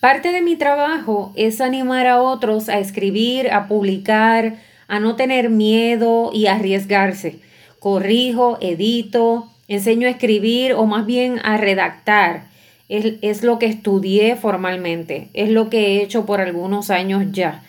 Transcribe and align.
Parte 0.00 0.32
de 0.32 0.40
mi 0.40 0.56
trabajo 0.56 1.30
es 1.36 1.60
animar 1.60 2.06
a 2.06 2.22
otros 2.22 2.70
a 2.70 2.78
escribir, 2.78 3.50
a 3.52 3.68
publicar, 3.68 4.56
a 4.88 4.98
no 4.98 5.14
tener 5.14 5.50
miedo 5.50 6.30
y 6.32 6.46
arriesgarse. 6.46 7.38
Corrijo, 7.78 8.56
edito, 8.62 9.50
enseño 9.68 10.08
a 10.08 10.10
escribir 10.10 10.72
o 10.72 10.86
más 10.86 11.04
bien 11.04 11.38
a 11.44 11.58
redactar. 11.58 12.44
Es, 12.88 13.14
es, 13.20 13.42
lo 13.42 13.58
que 13.58 13.66
estudié 13.66 14.36
formalmente, 14.36 15.28
es 15.34 15.50
lo 15.50 15.68
que 15.68 15.78
he 15.86 16.02
hecho 16.02 16.24
por 16.24 16.40
algunos 16.40 16.88
años 16.88 17.24
ya. 17.30 17.62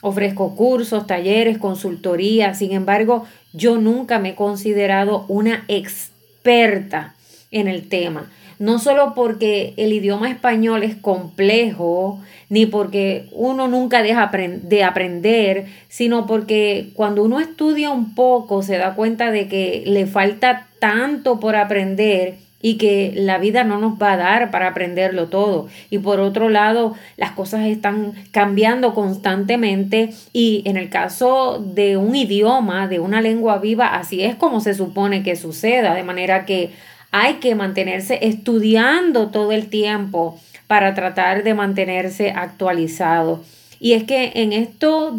Ofrezco 0.00 0.56
cursos, 0.56 1.06
talleres, 1.06 1.56
consultoría, 1.56 2.54
sin 2.54 2.72
embargo, 2.72 3.24
yo 3.52 3.78
nunca 3.78 4.18
me 4.18 4.30
he 4.30 4.34
considerado 4.34 5.24
una 5.28 5.64
experta 5.68 7.14
en 7.52 7.68
el 7.68 7.88
tema. 7.88 8.28
No 8.58 8.78
solo 8.78 9.12
porque 9.14 9.74
el 9.76 9.92
idioma 9.92 10.30
español 10.30 10.82
es 10.82 10.96
complejo, 10.96 12.20
ni 12.48 12.66
porque 12.66 13.28
uno 13.32 13.68
nunca 13.68 14.02
deja 14.02 14.30
de 14.32 14.84
aprender, 14.84 15.66
sino 15.88 16.26
porque 16.26 16.90
cuando 16.94 17.22
uno 17.22 17.40
estudia 17.40 17.90
un 17.90 18.14
poco 18.14 18.62
se 18.62 18.78
da 18.78 18.94
cuenta 18.94 19.30
de 19.30 19.48
que 19.48 19.82
le 19.86 20.06
falta 20.06 20.68
tanto 20.78 21.40
por 21.40 21.56
aprender 21.56 22.36
y 22.62 22.78
que 22.78 23.12
la 23.14 23.38
vida 23.38 23.64
no 23.64 23.78
nos 23.78 24.00
va 24.00 24.12
a 24.12 24.16
dar 24.16 24.50
para 24.50 24.68
aprenderlo 24.68 25.28
todo. 25.28 25.68
Y 25.90 25.98
por 25.98 26.20
otro 26.20 26.48
lado, 26.48 26.94
las 27.16 27.32
cosas 27.32 27.66
están 27.66 28.12
cambiando 28.32 28.94
constantemente 28.94 30.10
y 30.32 30.62
en 30.64 30.76
el 30.76 30.88
caso 30.88 31.62
de 31.64 31.96
un 31.96 32.16
idioma, 32.16 32.88
de 32.88 32.98
una 32.98 33.20
lengua 33.20 33.58
viva, 33.58 33.94
así 33.94 34.22
es 34.22 34.34
como 34.34 34.60
se 34.60 34.74
supone 34.74 35.22
que 35.22 35.36
suceda, 35.36 35.94
de 35.94 36.02
manera 36.02 36.44
que 36.46 36.72
hay 37.10 37.34
que 37.34 37.54
mantenerse 37.54 38.18
estudiando 38.22 39.28
todo 39.28 39.52
el 39.52 39.68
tiempo 39.68 40.38
para 40.66 40.94
tratar 40.94 41.44
de 41.44 41.54
mantenerse 41.54 42.30
actualizado. 42.30 43.44
Y 43.78 43.92
es 43.92 44.04
que 44.04 44.32
en 44.34 44.52
esto, 44.52 45.16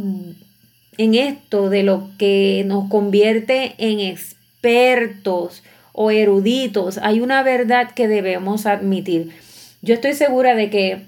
en 0.97 1.15
esto 1.15 1.69
de 1.69 1.83
lo 1.83 2.09
que 2.17 2.63
nos 2.65 2.89
convierte 2.89 3.75
en 3.77 3.99
expertos 3.99 5.63
o 5.93 6.11
eruditos, 6.11 6.97
hay 6.97 7.21
una 7.21 7.43
verdad 7.43 7.91
que 7.91 8.07
debemos 8.07 8.65
admitir. 8.65 9.31
Yo 9.81 9.93
estoy 9.93 10.13
segura 10.13 10.55
de 10.55 10.69
que 10.69 11.03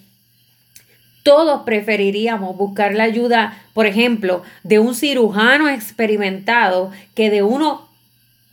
todos 1.24 1.64
preferiríamos 1.64 2.56
buscar 2.56 2.96
la 2.96 3.04
ayuda, 3.04 3.62
por 3.74 3.86
ejemplo, 3.86 4.42
de 4.64 4.80
un 4.80 4.96
cirujano 4.96 5.68
experimentado 5.68 6.92
que 7.14 7.30
de 7.30 7.44
uno 7.44 7.89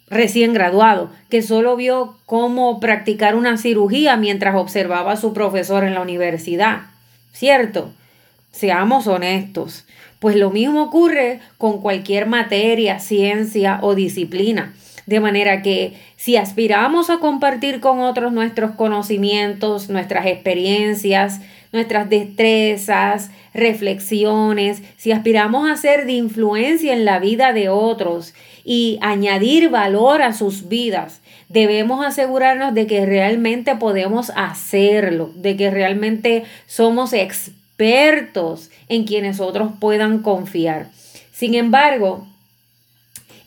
recién 0.08 0.52
graduado, 0.52 1.10
que 1.30 1.42
solo 1.42 1.76
vio 1.76 2.16
cómo 2.26 2.80
practicar 2.80 3.34
una 3.34 3.56
cirugía 3.56 4.16
mientras 4.16 4.54
observaba 4.54 5.12
a 5.12 5.16
su 5.16 5.32
profesor 5.32 5.84
en 5.84 5.94
la 5.94 6.02
universidad. 6.02 6.82
¿Cierto? 7.32 7.90
Seamos 8.52 9.06
honestos. 9.06 9.84
Pues 10.18 10.36
lo 10.36 10.50
mismo 10.50 10.84
ocurre 10.84 11.40
con 11.58 11.80
cualquier 11.80 12.26
materia, 12.26 12.98
ciencia 13.00 13.78
o 13.82 13.94
disciplina. 13.94 14.72
De 15.04 15.20
manera 15.20 15.62
que 15.62 15.94
si 16.16 16.36
aspiramos 16.36 17.10
a 17.10 17.18
compartir 17.18 17.80
con 17.80 18.00
otros 18.00 18.32
nuestros 18.32 18.72
conocimientos, 18.72 19.88
nuestras 19.88 20.26
experiencias, 20.26 21.40
nuestras 21.76 22.10
destrezas, 22.10 23.30
reflexiones, 23.54 24.82
si 24.96 25.12
aspiramos 25.12 25.70
a 25.70 25.76
ser 25.76 26.06
de 26.06 26.12
influencia 26.12 26.92
en 26.92 27.04
la 27.04 27.18
vida 27.18 27.52
de 27.52 27.68
otros 27.68 28.34
y 28.64 28.98
añadir 29.00 29.70
valor 29.70 30.22
a 30.22 30.32
sus 30.32 30.68
vidas, 30.68 31.20
debemos 31.48 32.04
asegurarnos 32.04 32.74
de 32.74 32.86
que 32.86 33.06
realmente 33.06 33.76
podemos 33.76 34.32
hacerlo, 34.34 35.30
de 35.36 35.56
que 35.56 35.70
realmente 35.70 36.44
somos 36.66 37.12
expertos 37.12 38.70
en 38.88 39.04
quienes 39.04 39.38
otros 39.40 39.70
puedan 39.78 40.22
confiar. 40.22 40.88
Sin 41.32 41.54
embargo, 41.54 42.26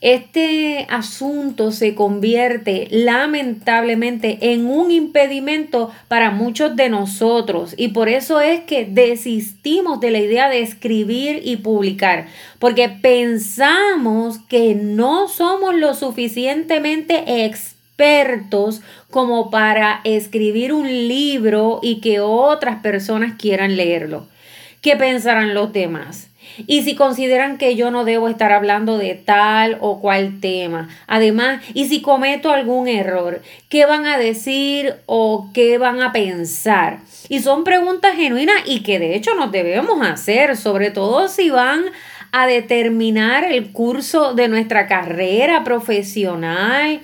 este 0.02 0.88
asunto 0.90 1.72
se 1.72 1.94
convierte 1.94 2.88
lamentablemente 2.90 4.38
en 4.54 4.66
un 4.66 4.92
impedimento 4.92 5.92
para 6.08 6.32
muchos 6.32 6.78
de 6.78 6.88
nosotros 6.88 7.74
y 7.76 7.90
por 7.90 8.08
eso 8.08 8.40
es 8.40 8.62
que 8.62 8.86
desistimos 8.86 10.00
de 10.00 10.12
la 10.12 10.20
idea 10.20 10.48
de 10.48 10.62
escribir 10.62 11.42
y 11.44 11.58
publicar, 11.58 12.28
porque 12.60 12.88
pensamos 12.88 14.40
que 14.48 14.74
no 14.74 15.28
somos 15.28 15.76
lo 15.76 15.94
suficientemente 15.94 17.46
expertos 17.46 18.82
como 19.10 19.50
para 19.50 20.00
escribir 20.06 20.72
un 20.72 20.88
libro 20.88 21.80
y 21.82 22.00
que 22.00 22.22
otras 22.22 22.82
personas 22.82 23.34
quieran 23.38 23.76
leerlo. 23.76 24.28
¿Qué 24.82 24.96
pensarán 24.96 25.54
los 25.54 25.74
demás? 25.74 26.29
Y 26.68 26.84
si 26.84 26.96
consideran 26.96 27.58
que 27.58 27.76
yo 27.76 27.92
no 27.92 28.06
debo 28.06 28.28
estar 28.28 28.52
hablando 28.52 28.98
de 28.98 29.16
tal 29.16 29.78
o 29.82 30.00
cual 30.00 30.40
tema. 30.40 30.90
Además, 31.08 31.62
y 31.74 31.88
si 31.88 32.02
cometo 32.02 32.52
algún 32.52 32.88
error, 32.88 33.42
¿qué 33.70 33.86
van 33.86 34.06
a 34.06 34.18
decir 34.18 34.96
o 35.06 35.50
qué 35.54 35.78
van 35.78 36.02
a 36.02 36.12
pensar? 36.12 37.00
Y 37.30 37.40
son 37.40 37.64
preguntas 37.64 38.16
genuinas 38.16 38.58
y 38.66 38.82
que 38.82 39.00
de 39.00 39.16
hecho 39.16 39.36
nos 39.36 39.52
debemos 39.52 40.06
hacer, 40.06 40.58
sobre 40.58 40.92
todo 40.92 41.28
si 41.28 41.50
van 41.50 41.86
a 42.32 42.48
determinar 42.48 43.44
el 43.44 43.72
curso 43.72 44.34
de 44.34 44.48
nuestra 44.48 44.88
carrera 44.88 45.64
profesional, 45.64 47.02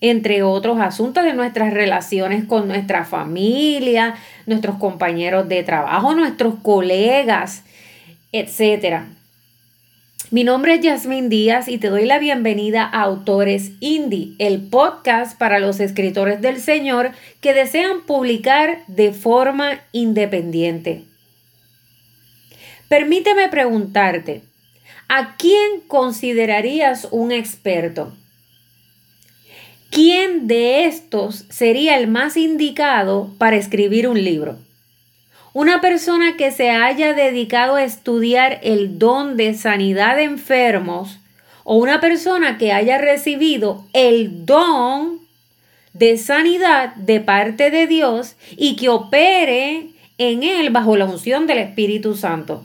entre 0.00 0.44
otros 0.44 0.78
asuntos 0.80 1.24
de 1.24 1.34
nuestras 1.34 1.72
relaciones 1.72 2.44
con 2.44 2.68
nuestra 2.68 3.04
familia, 3.04 4.14
nuestros 4.46 4.76
compañeros 4.76 5.48
de 5.48 5.64
trabajo, 5.64 6.14
nuestros 6.14 6.54
colegas 6.62 7.64
etcétera. 8.32 9.08
Mi 10.30 10.44
nombre 10.44 10.74
es 10.74 10.80
Yasmin 10.82 11.30
Díaz 11.30 11.68
y 11.68 11.78
te 11.78 11.88
doy 11.88 12.04
la 12.04 12.18
bienvenida 12.18 12.84
a 12.84 13.02
Autores 13.02 13.72
Indie, 13.80 14.34
el 14.38 14.60
podcast 14.60 15.38
para 15.38 15.58
los 15.58 15.80
escritores 15.80 16.42
del 16.42 16.60
Señor 16.60 17.12
que 17.40 17.54
desean 17.54 18.02
publicar 18.04 18.80
de 18.88 19.12
forma 19.12 19.80
independiente. 19.92 21.04
Permíteme 22.88 23.48
preguntarte, 23.48 24.42
¿a 25.08 25.36
quién 25.36 25.80
considerarías 25.86 27.08
un 27.10 27.32
experto? 27.32 28.14
¿Quién 29.90 30.46
de 30.46 30.84
estos 30.84 31.46
sería 31.48 31.96
el 31.98 32.08
más 32.08 32.36
indicado 32.36 33.34
para 33.38 33.56
escribir 33.56 34.06
un 34.06 34.22
libro? 34.22 34.58
Una 35.58 35.80
persona 35.80 36.36
que 36.36 36.52
se 36.52 36.70
haya 36.70 37.14
dedicado 37.14 37.74
a 37.74 37.82
estudiar 37.82 38.60
el 38.62 39.00
don 39.00 39.36
de 39.36 39.54
sanidad 39.54 40.14
de 40.14 40.22
enfermos 40.22 41.18
o 41.64 41.74
una 41.78 42.00
persona 42.00 42.58
que 42.58 42.70
haya 42.70 42.96
recibido 42.96 43.84
el 43.92 44.46
don 44.46 45.18
de 45.94 46.16
sanidad 46.16 46.94
de 46.94 47.18
parte 47.18 47.72
de 47.72 47.88
Dios 47.88 48.36
y 48.56 48.76
que 48.76 48.88
opere 48.88 49.88
en 50.18 50.44
él 50.44 50.70
bajo 50.70 50.96
la 50.96 51.06
unción 51.06 51.48
del 51.48 51.58
Espíritu 51.58 52.14
Santo. 52.14 52.64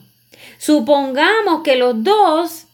Supongamos 0.59 1.63
que 1.63 1.77
los 1.77 2.03
dos 2.03 2.67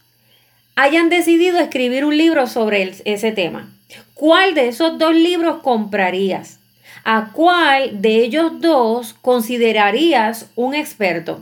hayan 0.76 1.08
decidido 1.08 1.58
escribir 1.60 2.04
un 2.04 2.18
libro 2.18 2.46
sobre 2.46 2.92
ese 3.06 3.32
tema. 3.32 3.72
¿Cuál 4.12 4.52
de 4.52 4.68
esos 4.68 4.98
dos 4.98 5.14
libros 5.14 5.62
comprarías? 5.62 6.59
¿A 7.04 7.32
cuál 7.32 8.02
de 8.02 8.22
ellos 8.22 8.60
dos 8.60 9.14
considerarías 9.14 10.50
un 10.54 10.74
experto? 10.74 11.40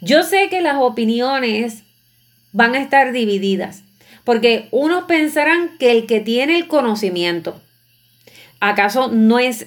Yo 0.00 0.22
sé 0.22 0.48
que 0.48 0.62
las 0.62 0.76
opiniones 0.76 1.82
van 2.52 2.74
a 2.74 2.80
estar 2.80 3.12
divididas, 3.12 3.82
porque 4.24 4.68
unos 4.70 5.04
pensarán 5.04 5.76
que 5.78 5.90
el 5.90 6.06
que 6.06 6.20
tiene 6.20 6.56
el 6.56 6.68
conocimiento, 6.68 7.60
¿acaso 8.60 9.08
no 9.08 9.38
es, 9.38 9.66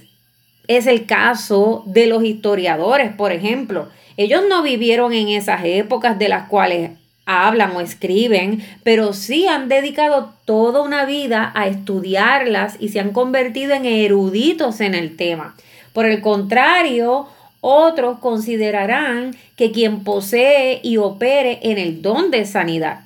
es 0.68 0.88
el 0.88 1.06
caso 1.06 1.84
de 1.86 2.08
los 2.08 2.24
historiadores, 2.24 3.14
por 3.14 3.32
ejemplo? 3.32 3.90
Ellos 4.18 4.44
no 4.50 4.64
vivieron 4.64 5.14
en 5.14 5.30
esas 5.30 5.62
épocas 5.64 6.18
de 6.18 6.30
las 6.30 6.48
cuales 6.48 6.92
hablan 7.26 7.76
o 7.76 7.82
escriben, 7.82 8.64
pero 8.84 9.14
sí 9.14 9.48
han 9.48 9.70
dedicado 9.70 10.34
toda 10.46 10.82
una 10.82 11.06
vida 11.06 11.52
a 11.56 11.68
estudiarlas 11.68 12.78
y 12.80 12.90
se 12.90 13.00
han 13.00 13.12
convertido 13.12 13.74
en 13.74 13.86
eruditos 13.86 14.82
en 14.82 14.96
el 14.96 15.16
tema. 15.16 15.56
Por 15.94 16.06
el 16.06 16.22
contrario, 16.22 17.28
otros 17.62 18.20
considerarán 18.20 19.36
que 19.56 19.72
quien 19.72 20.04
posee 20.04 20.80
y 20.84 20.98
opere 20.98 21.60
en 21.62 21.78
el 21.78 22.02
don 22.02 22.32
de 22.32 22.46
sanidad. 22.46 23.02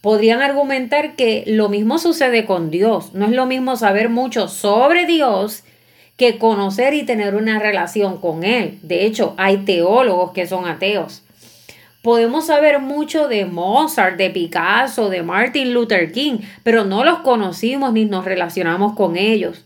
Podrían 0.00 0.42
argumentar 0.42 1.16
que 1.16 1.44
lo 1.46 1.68
mismo 1.68 1.98
sucede 1.98 2.46
con 2.46 2.70
Dios. 2.70 3.12
No 3.14 3.26
es 3.26 3.32
lo 3.32 3.46
mismo 3.46 3.76
saber 3.76 4.08
mucho 4.08 4.48
sobre 4.48 5.06
Dios 5.06 5.64
que 6.16 6.38
conocer 6.38 6.94
y 6.94 7.04
tener 7.04 7.34
una 7.34 7.58
relación 7.58 8.18
con 8.18 8.44
Él. 8.44 8.78
De 8.82 9.04
hecho, 9.04 9.34
hay 9.36 9.58
teólogos 9.58 10.32
que 10.32 10.46
son 10.46 10.66
ateos. 10.66 11.22
Podemos 12.06 12.46
saber 12.46 12.78
mucho 12.78 13.26
de 13.26 13.46
Mozart, 13.46 14.16
de 14.16 14.30
Picasso, 14.30 15.10
de 15.10 15.24
Martin 15.24 15.74
Luther 15.74 16.12
King, 16.12 16.38
pero 16.62 16.84
no 16.84 17.02
los 17.02 17.18
conocimos 17.18 17.92
ni 17.92 18.04
nos 18.04 18.24
relacionamos 18.24 18.94
con 18.94 19.16
ellos. 19.16 19.64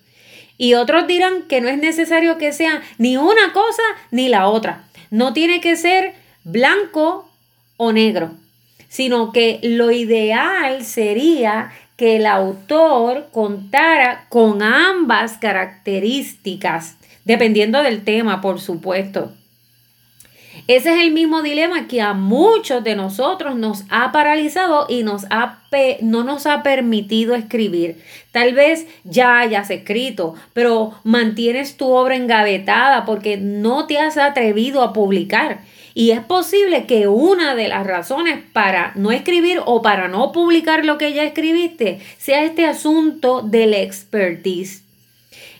Y 0.57 0.73
otros 0.73 1.07
dirán 1.07 1.43
que 1.51 1.61
no 1.61 1.69
es 1.69 1.77
necesario 1.77 2.39
que 2.39 2.55
sea 2.55 2.81
ni 2.97 3.19
una 3.19 3.53
cosa 3.53 3.83
ni 4.11 4.31
la 4.31 4.49
otra. 4.49 4.85
No 5.11 5.35
tiene 5.35 5.61
que 5.61 5.77
ser 5.77 6.15
blanco 6.43 7.31
o 7.77 7.93
negro, 7.93 8.31
sino 8.89 9.33
que 9.33 9.61
lo 9.63 9.91
ideal 9.91 10.83
sería 10.83 11.73
que 11.99 12.17
el 12.17 12.25
autor 12.25 13.29
contara 13.33 14.25
con 14.31 14.63
ambas 14.63 15.37
características, 15.37 16.97
dependiendo 17.27 17.83
del 17.83 18.03
tema, 18.03 18.41
por 18.41 18.61
supuesto. 18.61 19.35
Ese 20.71 20.93
es 20.93 21.01
el 21.01 21.11
mismo 21.11 21.43
dilema 21.43 21.89
que 21.89 22.01
a 22.01 22.15
muchos 22.15 22.85
de 22.85 22.95
nosotros 22.95 23.57
nos 23.57 23.83
ha 23.91 24.13
paralizado 24.13 24.87
y 24.89 25.03
nos 25.03 25.25
ha 25.29 25.59
no 26.01 26.23
nos 26.23 26.47
ha 26.47 26.63
permitido 26.63 27.35
escribir. 27.35 28.01
Tal 28.31 28.55
vez 28.55 28.87
ya 29.03 29.41
hayas 29.41 29.69
escrito, 29.71 30.37
pero 30.53 30.95
mantienes 31.03 31.77
tu 31.77 31.91
obra 31.91 32.15
engavetada 32.15 33.05
porque 33.05 33.37
no 33.37 33.89
te 33.89 33.99
has 33.99 34.17
atrevido 34.17 34.83
a 34.83 34.93
publicar. 34.93 35.63
Y 35.93 36.13
es 36.13 36.21
posible 36.21 36.87
que 36.87 37.09
una 37.09 37.57
de 37.57 37.67
las 37.67 37.85
razones 37.85 38.39
para 38.53 38.93
no 38.95 39.11
escribir 39.11 39.61
o 39.67 39.83
para 39.83 40.07
no 40.07 40.31
publicar 40.31 40.85
lo 40.85 40.99
que 40.99 41.13
ya 41.13 41.25
escribiste 41.25 41.99
sea 42.17 42.45
este 42.45 42.65
asunto 42.67 43.43
del 43.43 43.75
expertise. 43.75 44.85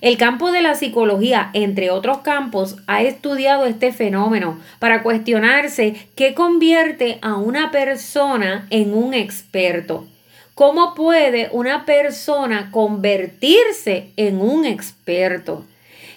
El 0.01 0.17
campo 0.17 0.51
de 0.51 0.63
la 0.63 0.77
psicología, 0.77 1.51
entre 1.53 1.91
otros 1.91 2.19
campos, 2.19 2.77
ha 2.87 3.03
estudiado 3.03 3.67
este 3.67 3.93
fenómeno 3.93 4.59
para 4.79 5.03
cuestionarse 5.03 6.09
qué 6.15 6.33
convierte 6.33 7.19
a 7.21 7.37
una 7.37 7.71
persona 7.71 8.67
en 8.71 8.95
un 8.95 9.13
experto. 9.13 10.07
¿Cómo 10.55 10.95
puede 10.95 11.51
una 11.53 11.85
persona 11.85 12.71
convertirse 12.71 14.09
en 14.17 14.41
un 14.41 14.65
experto? 14.65 15.65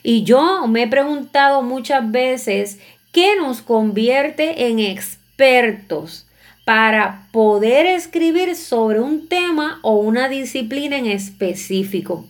Y 0.02 0.24
yo 0.24 0.66
me 0.68 0.84
he 0.84 0.88
preguntado 0.88 1.62
muchas 1.62 2.10
veces 2.10 2.80
qué 3.12 3.36
nos 3.36 3.62
convierte 3.62 4.68
en 4.68 4.80
expertos 4.80 6.26
para 6.64 7.28
poder 7.32 7.86
escribir 7.86 8.56
sobre 8.56 9.02
un 9.02 9.28
tema 9.28 9.80
o 9.82 9.98
una 9.98 10.30
disciplina 10.30 10.98
en 10.98 11.08
específico. 11.08 12.26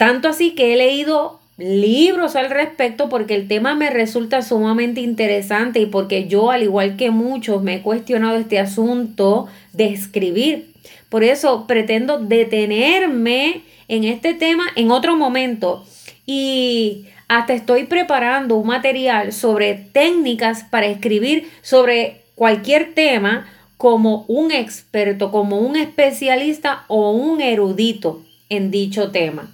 Tanto 0.00 0.28
así 0.30 0.52
que 0.52 0.72
he 0.72 0.76
leído 0.78 1.40
libros 1.58 2.34
al 2.34 2.48
respecto 2.48 3.10
porque 3.10 3.34
el 3.34 3.48
tema 3.48 3.74
me 3.74 3.90
resulta 3.90 4.40
sumamente 4.40 5.02
interesante 5.02 5.78
y 5.78 5.84
porque 5.84 6.26
yo, 6.26 6.50
al 6.50 6.62
igual 6.62 6.96
que 6.96 7.10
muchos, 7.10 7.62
me 7.62 7.74
he 7.74 7.82
cuestionado 7.82 8.38
este 8.38 8.58
asunto 8.58 9.46
de 9.74 9.92
escribir. 9.92 10.72
Por 11.10 11.22
eso 11.22 11.66
pretendo 11.66 12.16
detenerme 12.16 13.60
en 13.88 14.04
este 14.04 14.32
tema 14.32 14.64
en 14.74 14.90
otro 14.90 15.16
momento 15.16 15.84
y 16.24 17.04
hasta 17.28 17.52
estoy 17.52 17.84
preparando 17.84 18.56
un 18.56 18.68
material 18.68 19.34
sobre 19.34 19.74
técnicas 19.74 20.64
para 20.64 20.86
escribir 20.86 21.50
sobre 21.60 22.22
cualquier 22.36 22.94
tema 22.94 23.52
como 23.76 24.24
un 24.28 24.50
experto, 24.50 25.30
como 25.30 25.58
un 25.58 25.76
especialista 25.76 26.84
o 26.88 27.10
un 27.10 27.42
erudito 27.42 28.22
en 28.48 28.70
dicho 28.70 29.10
tema. 29.10 29.50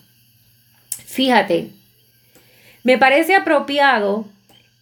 Fíjate, 1.17 1.71
me 2.85 2.99
parece 2.99 3.35
apropiado 3.35 4.27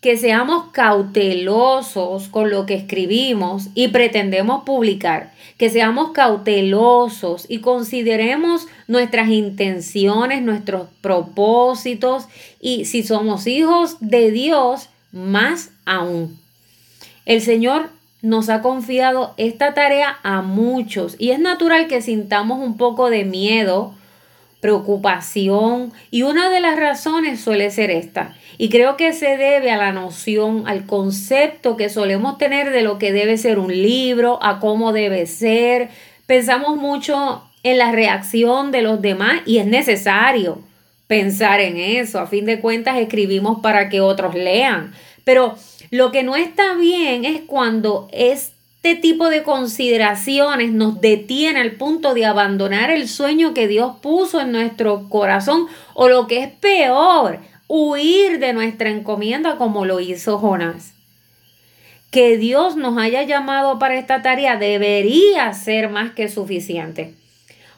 que 0.01 0.17
seamos 0.17 0.65
cautelosos 0.73 2.27
con 2.27 2.51
lo 2.51 2.67
que 2.67 2.75
escribimos 2.75 3.69
y 3.77 3.87
pretendemos 3.87 4.65
publicar, 4.65 5.33
que 5.59 5.71
seamos 5.71 6.11
cautelosos 6.11 7.47
y 7.49 7.61
consideremos 7.61 8.67
nuestras 8.89 9.29
intenciones, 9.29 10.43
nuestros 10.43 10.89
propósitos 11.01 12.25
y 12.61 12.87
si 12.87 13.05
somos 13.05 13.47
hijos 13.47 13.99
de 14.01 14.33
Dios, 14.33 14.89
más 15.13 15.71
aún. 15.85 16.37
El 17.27 17.43
Señor 17.43 17.91
nos 18.23 18.49
ha 18.49 18.61
confiado 18.61 19.35
esta 19.37 19.73
tarea 19.73 20.19
a 20.25 20.43
muchos 20.43 21.15
y 21.17 21.31
es 21.31 21.39
natural 21.39 21.87
que 21.87 22.03
sintamos 22.03 22.59
un 22.59 22.77
poco 22.77 23.09
de 23.09 23.25
miedo 23.25 23.95
preocupación 24.65 25.93
y 26.11 26.23
una 26.23 26.49
de 26.49 26.59
las 26.61 26.79
razones 26.79 27.39
suele 27.39 27.71
ser 27.71 27.91
esta. 27.91 28.35
Y 28.57 28.71
creo 28.71 28.97
que 28.97 29.13
se 29.13 29.37
debe 29.37 29.71
a 29.71 29.77
la 29.77 29.93
noción, 29.93 30.67
al 30.67 30.87
concepto 30.87 31.77
que 31.77 31.91
solemos 31.91 32.39
tener 32.39 32.71
de 32.71 32.81
lo 32.81 32.99
que 32.99 33.13
debe 33.13 33.37
ser 33.37 33.59
un 33.59 33.71
libro, 33.71 34.43
a 34.43 34.61
cómo 34.61 34.95
debe 34.95 35.27
ser. 35.27 35.91
Pensamos 36.25 36.79
mucho 36.79 37.45
en 37.63 37.77
la 37.77 37.93
reacción 37.93 38.73
de 38.73 38.81
los 38.81 39.03
demás 39.03 39.43
y 39.45 39.59
es 39.59 39.67
necesario 39.67 40.61
pensar 41.09 41.61
en 41.61 41.77
eso. 41.77 42.19
A 42.19 42.27
fin 42.27 42.47
de 42.47 42.61
cuentas 42.61 42.97
escribimos 42.97 43.61
para 43.61 43.91
que 43.91 44.01
otros 44.01 44.35
lean. 44.35 44.95
Pero 45.25 45.57
lo 45.91 46.11
que 46.11 46.23
no 46.23 46.37
está 46.37 46.75
bien 46.77 47.27
es 47.27 47.43
cuando 47.43 48.09
es 48.13 48.54
este 48.85 49.01
tipo 49.01 49.31
de 49.31 49.43
consideraciones 49.43 50.71
nos 50.71 51.01
detiene 51.01 51.59
al 51.59 51.73
punto 51.73 52.13
de 52.13 52.27
abandonar 52.27 52.91
el 52.91 53.09
sueño 53.09 53.55
que 53.55 53.67
Dios 53.67 53.97
puso 54.03 54.43
en 54.43 54.53
nuestro 54.53 55.09
corazón 55.09 55.69
o 55.95 56.07
lo 56.07 56.27
que 56.27 56.43
es 56.43 56.53
peor, 56.53 57.39
huir 57.67 58.39
de 58.41 58.53
nuestra 58.53 58.91
encomienda 58.91 59.57
como 59.57 59.87
lo 59.87 60.01
hizo 60.01 60.37
Jonás. 60.37 60.93
Que 62.11 62.37
Dios 62.37 62.77
nos 62.77 62.99
haya 62.99 63.23
llamado 63.23 63.79
para 63.79 63.95
esta 63.95 64.21
tarea 64.21 64.59
debería 64.59 65.51
ser 65.55 65.89
más 65.89 66.13
que 66.13 66.29
suficiente 66.29 67.15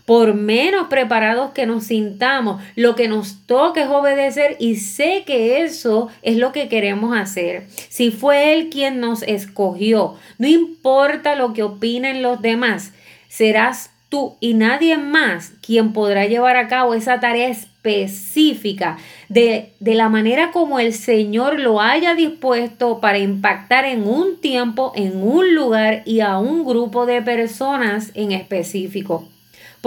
por 0.06 0.34
menos 0.34 0.86
preparados 0.86 1.50
que 1.50 1.66
nos 1.66 1.84
sintamos, 1.84 2.62
lo 2.76 2.94
que 2.94 3.08
nos 3.08 3.44
toca 3.46 3.82
es 3.82 3.88
obedecer 3.88 4.56
y 4.60 4.76
sé 4.76 5.24
que 5.26 5.62
eso 5.62 6.08
es 6.22 6.36
lo 6.36 6.52
que 6.52 6.68
queremos 6.68 7.16
hacer. 7.16 7.66
Si 7.88 8.12
fue 8.12 8.54
Él 8.54 8.70
quien 8.70 9.00
nos 9.00 9.22
escogió, 9.24 10.14
no 10.38 10.46
importa 10.46 11.34
lo 11.34 11.52
que 11.52 11.64
opinen 11.64 12.22
los 12.22 12.40
demás, 12.40 12.92
serás 13.28 13.90
tú 14.08 14.36
y 14.38 14.54
nadie 14.54 14.96
más 14.96 15.52
quien 15.60 15.92
podrá 15.92 16.26
llevar 16.26 16.56
a 16.56 16.68
cabo 16.68 16.94
esa 16.94 17.18
tarea 17.18 17.48
específica 17.48 18.98
de, 19.28 19.72
de, 19.80 19.94
la 19.94 20.08
manera 20.08 20.52
como 20.52 20.78
el 20.78 20.92
Señor 20.92 21.58
lo 21.58 21.80
haya 21.80 22.14
dispuesto 22.14 23.00
para 23.00 23.18
impactar 23.18 23.84
en 23.84 24.06
un 24.06 24.40
tiempo, 24.40 24.92
en 24.94 25.20
un 25.20 25.56
lugar 25.56 26.02
y 26.04 26.20
a 26.20 26.38
un 26.38 26.64
grupo 26.64 27.06
de 27.06 27.22
personas 27.22 28.12
en 28.14 28.30
específico. 28.30 29.28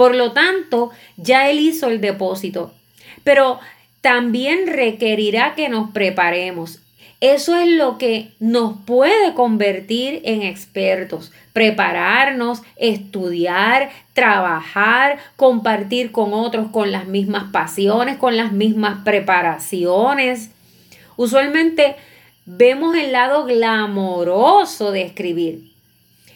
Por 0.00 0.14
lo 0.14 0.32
tanto, 0.32 0.92
ya 1.18 1.50
Él 1.50 1.60
hizo 1.60 1.88
el 1.88 2.00
depósito. 2.00 2.72
Pero 3.22 3.60
también 4.00 4.66
requerirá 4.66 5.54
que 5.54 5.68
nos 5.68 5.90
preparemos. 5.90 6.80
Eso 7.20 7.54
es 7.54 7.68
lo 7.68 7.98
que 7.98 8.32
nos 8.40 8.78
puede 8.86 9.34
convertir 9.34 10.22
en 10.24 10.40
expertos. 10.40 11.32
Prepararnos, 11.52 12.62
estudiar, 12.76 13.90
trabajar, 14.14 15.18
compartir 15.36 16.12
con 16.12 16.32
otros 16.32 16.68
con 16.70 16.92
las 16.92 17.06
mismas 17.06 17.52
pasiones, 17.52 18.16
con 18.16 18.38
las 18.38 18.52
mismas 18.52 19.04
preparaciones. 19.04 20.50
Usualmente 21.18 21.96
vemos 22.46 22.96
el 22.96 23.12
lado 23.12 23.44
glamoroso 23.44 24.92
de 24.92 25.02
escribir, 25.02 25.69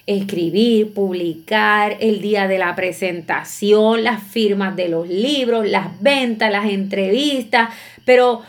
escribir, 0.07 0.93
publicar, 0.93 1.97
el 2.01 2.21
día 2.21 2.47
de 2.47 2.59
la 2.59 2.75
presentación, 2.75 4.05
las 4.05 4.23
firmas 4.23 4.77
de 4.77 4.89
los 4.89 5.09
libros, 5.09 5.69
las 5.69 6.01
ventas, 6.01 6.53
las 6.53 6.67
entrevistas, 6.67 7.71
pero 8.05 8.43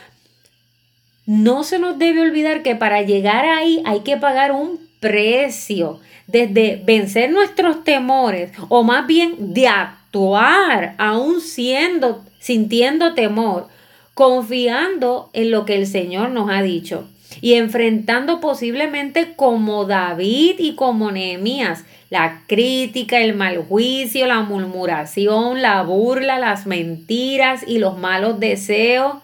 no 1.25 1.63
se 1.63 1.79
nos 1.79 1.97
debe 1.97 2.21
olvidar 2.21 2.62
que 2.62 2.75
para 2.75 3.01
llegar 3.01 3.45
ahí 3.45 3.81
hay 3.85 4.01
que 4.01 4.17
pagar 4.17 4.51
un 4.51 4.79
precio, 5.00 6.00
desde 6.27 6.81
vencer 6.83 7.31
nuestros 7.31 7.83
temores 7.83 8.51
o 8.69 8.83
más 8.83 9.05
bien 9.05 9.53
de 9.53 9.67
actuar 9.67 10.95
aún 10.97 11.41
siendo, 11.41 12.25
sintiendo 12.39 13.13
temor, 13.13 13.67
confiando 14.13 15.29
en 15.33 15.51
lo 15.51 15.65
que 15.65 15.75
el 15.75 15.88
Señor 15.88 16.29
nos 16.29 16.50
ha 16.50 16.62
dicho 16.62 17.07
y 17.41 17.53
enfrentando 17.53 18.39
posiblemente 18.39 19.34
como 19.36 19.86
David 19.86 20.55
y 20.60 20.75
como 20.75 21.12
Nehemías 21.12 21.84
la 22.10 22.44
crítica, 22.48 23.20
el 23.20 23.36
mal 23.36 23.58
juicio, 23.58 24.27
la 24.27 24.41
murmuración, 24.41 25.62
la 25.62 25.82
burla, 25.84 26.39
las 26.39 26.65
mentiras 26.65 27.63
y 27.67 27.79
los 27.79 27.98
malos 27.98 28.39
deseos, 28.39 29.17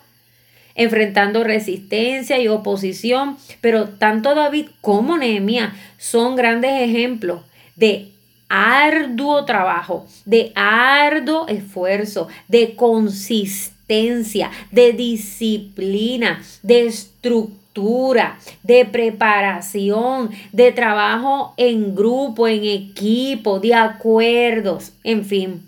enfrentando 0.75 1.43
resistencia 1.43 2.39
y 2.39 2.47
oposición, 2.47 3.37
pero 3.61 3.89
tanto 3.89 4.35
David 4.35 4.67
como 4.81 5.17
Nehemías 5.17 5.73
son 5.97 6.35
grandes 6.35 6.81
ejemplos 6.81 7.41
de 7.75 8.09
arduo 8.49 9.45
trabajo, 9.45 10.05
de 10.25 10.51
arduo 10.55 11.47
esfuerzo, 11.47 12.27
de 12.47 12.75
consistencia, 12.75 14.51
de 14.71 14.93
disciplina, 14.93 16.41
de 16.63 16.87
estructura 16.87 17.60
de 17.73 18.85
preparación, 18.85 20.31
de 20.51 20.71
trabajo 20.71 21.53
en 21.57 21.95
grupo, 21.95 22.47
en 22.47 22.65
equipo, 22.65 23.59
de 23.59 23.73
acuerdos, 23.73 24.91
en 25.03 25.25
fin. 25.25 25.63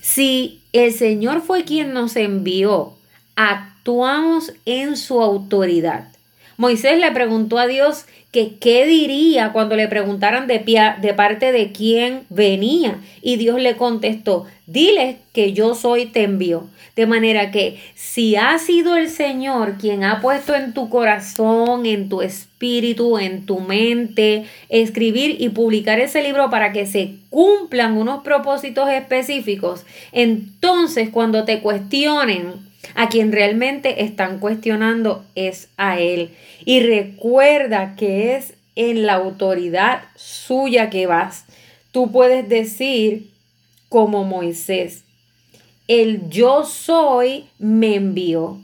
Si 0.00 0.60
el 0.72 0.92
Señor 0.92 1.42
fue 1.42 1.64
quien 1.64 1.92
nos 1.92 2.16
envió, 2.16 2.94
actuamos 3.34 4.52
en 4.64 4.96
su 4.96 5.20
autoridad. 5.20 6.15
Moisés 6.56 6.98
le 6.98 7.10
preguntó 7.10 7.58
a 7.58 7.66
Dios 7.66 8.06
que 8.32 8.56
qué 8.58 8.86
diría 8.86 9.52
cuando 9.52 9.76
le 9.76 9.88
preguntaran 9.88 10.46
de, 10.46 10.58
de 11.00 11.14
parte 11.14 11.52
de 11.52 11.72
quién 11.72 12.24
venía. 12.28 13.00
Y 13.22 13.36
Dios 13.36 13.60
le 13.60 13.76
contestó, 13.76 14.44
dile 14.66 15.18
que 15.32 15.52
yo 15.52 15.74
soy 15.74 16.06
te 16.06 16.22
envío. 16.22 16.68
De 16.96 17.06
manera 17.06 17.50
que 17.50 17.78
si 17.94 18.36
ha 18.36 18.58
sido 18.58 18.96
el 18.96 19.10
Señor 19.10 19.76
quien 19.78 20.02
ha 20.02 20.20
puesto 20.22 20.54
en 20.54 20.72
tu 20.72 20.88
corazón, 20.88 21.84
en 21.84 22.08
tu 22.08 22.22
espíritu, 22.22 23.18
en 23.18 23.44
tu 23.44 23.60
mente, 23.60 24.44
escribir 24.70 25.36
y 25.38 25.50
publicar 25.50 26.00
ese 26.00 26.22
libro 26.22 26.48
para 26.48 26.72
que 26.72 26.86
se 26.86 27.16
cumplan 27.28 27.98
unos 27.98 28.22
propósitos 28.22 28.88
específicos, 28.88 29.84
entonces 30.12 31.10
cuando 31.10 31.44
te 31.44 31.60
cuestionen, 31.60 32.66
a 32.94 33.08
quien 33.08 33.32
realmente 33.32 34.04
están 34.04 34.38
cuestionando 34.38 35.24
es 35.34 35.68
a 35.76 35.98
Él. 35.98 36.30
Y 36.64 36.80
recuerda 36.80 37.96
que 37.96 38.36
es 38.36 38.54
en 38.74 39.06
la 39.06 39.14
autoridad 39.14 40.02
suya 40.14 40.90
que 40.90 41.06
vas. 41.06 41.46
Tú 41.92 42.12
puedes 42.12 42.48
decir 42.48 43.30
como 43.88 44.24
Moisés, 44.24 45.04
el 45.88 46.28
yo 46.28 46.64
soy 46.64 47.46
me 47.58 47.94
envió. 47.94 48.60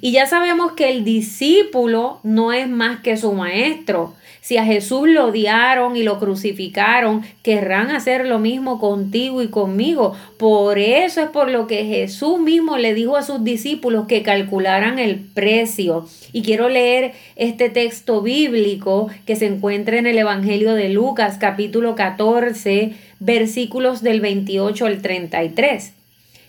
Y 0.00 0.12
ya 0.12 0.26
sabemos 0.26 0.72
que 0.72 0.90
el 0.90 1.04
discípulo 1.04 2.20
no 2.22 2.52
es 2.52 2.68
más 2.68 3.00
que 3.00 3.16
su 3.16 3.32
maestro. 3.32 4.14
Si 4.44 4.58
a 4.58 4.64
Jesús 4.66 5.08
lo 5.08 5.28
odiaron 5.28 5.96
y 5.96 6.02
lo 6.02 6.18
crucificaron, 6.18 7.22
querrán 7.42 7.90
hacer 7.90 8.26
lo 8.26 8.38
mismo 8.38 8.78
contigo 8.78 9.42
y 9.42 9.48
conmigo. 9.48 10.14
Por 10.36 10.78
eso 10.78 11.22
es 11.22 11.30
por 11.30 11.50
lo 11.50 11.66
que 11.66 11.86
Jesús 11.86 12.38
mismo 12.38 12.76
le 12.76 12.92
dijo 12.92 13.16
a 13.16 13.22
sus 13.22 13.42
discípulos 13.42 14.06
que 14.06 14.22
calcularan 14.22 14.98
el 14.98 15.16
precio. 15.16 16.06
Y 16.34 16.42
quiero 16.42 16.68
leer 16.68 17.12
este 17.36 17.70
texto 17.70 18.20
bíblico 18.20 19.08
que 19.24 19.34
se 19.34 19.46
encuentra 19.46 19.96
en 19.96 20.06
el 20.06 20.18
Evangelio 20.18 20.74
de 20.74 20.90
Lucas 20.90 21.38
capítulo 21.40 21.94
14 21.94 22.92
versículos 23.20 24.02
del 24.02 24.20
28 24.20 24.84
al 24.84 25.00
33. 25.00 25.94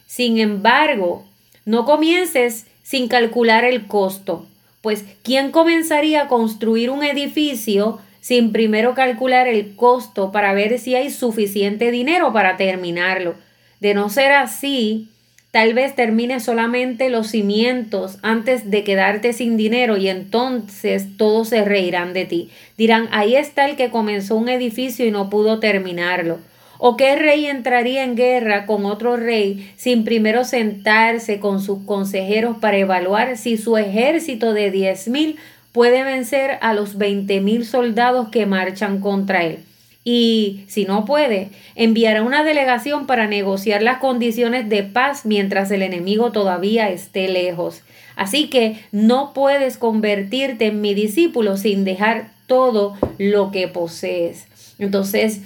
Sin 0.06 0.40
embargo, 0.40 1.24
no 1.64 1.86
comiences 1.86 2.66
sin 2.86 3.10
calcular 3.10 3.66
el 3.66 3.88
costo 3.88 4.46
pues 4.86 5.04
¿quién 5.24 5.50
comenzaría 5.50 6.22
a 6.22 6.28
construir 6.28 6.92
un 6.92 7.04
edificio 7.04 7.98
sin 8.22 8.52
primero 8.52 8.94
calcular 8.94 9.48
el 9.48 9.76
costo 9.76 10.32
para 10.32 10.54
ver 10.54 10.78
si 10.78 10.94
hay 10.94 11.10
suficiente 11.10 11.90
dinero 11.90 12.32
para 12.32 12.56
terminarlo? 12.56 13.34
De 13.80 13.96
no 13.96 14.10
ser 14.10 14.34
así, 14.34 15.08
tal 15.50 15.74
vez 15.74 15.96
termine 15.96 16.40
solamente 16.40 17.10
los 17.10 17.30
cimientos 17.30 18.20
antes 18.22 18.70
de 18.70 18.84
quedarte 18.84 19.34
sin 19.34 19.58
dinero 19.58 19.98
y 19.98 20.08
entonces 20.08 21.18
todos 21.18 21.50
se 21.50 21.66
reirán 21.66 22.14
de 22.14 22.26
ti. 22.26 22.52
Dirán, 22.78 23.10
ahí 23.12 23.36
está 23.36 23.68
el 23.68 23.78
que 23.78 23.90
comenzó 23.90 24.36
un 24.36 24.50
edificio 24.50 25.04
y 25.04 25.10
no 25.10 25.32
pudo 25.32 25.60
terminarlo. 25.60 26.38
¿O 26.78 26.98
qué 26.98 27.16
rey 27.16 27.46
entraría 27.46 28.04
en 28.04 28.16
guerra 28.16 28.66
con 28.66 28.86
otro 28.86 29.18
rey 29.18 29.72
sin 29.78 30.04
primero 30.04 30.44
sentarse 30.44 31.40
con 31.40 31.62
sus 31.62 31.80
consejeros 31.84 32.58
para 32.58 32.78
evaluar 32.78 33.38
si 33.38 33.58
su 33.58 33.78
ejército 33.78 34.54
de 34.54 34.72
diez 34.72 35.08
mil 35.08 35.38
puede 35.72 36.04
vencer 36.04 36.58
a 36.62 36.74
los 36.74 36.98
veinte 36.98 37.42
mil 37.42 37.66
soldados 37.66 38.30
que 38.30 38.46
marchan 38.46 39.00
contra 39.00 39.44
él? 39.44 39.60
Y 40.08 40.66
si 40.68 40.86
no 40.86 41.04
puede, 41.04 41.50
enviará 41.74 42.22
una 42.22 42.44
delegación 42.44 43.08
para 43.08 43.26
negociar 43.26 43.82
las 43.82 43.98
condiciones 43.98 44.70
de 44.70 44.84
paz 44.84 45.26
mientras 45.26 45.72
el 45.72 45.82
enemigo 45.82 46.32
todavía 46.32 46.90
esté 46.92 47.28
lejos. 47.28 47.82
Así 48.16 48.48
que 48.50 48.80
no 48.92 49.34
puedes 49.34 49.78
convertirte 49.78 50.68
en 50.68 50.80
mi 50.80 50.94
discípulo 50.94 51.58
sin 51.58 51.86
dejar 51.86 52.30
todo 52.46 52.94
lo 53.18 53.52
que 53.52 53.68
posees. 53.68 54.46
Entonces, 54.78 55.42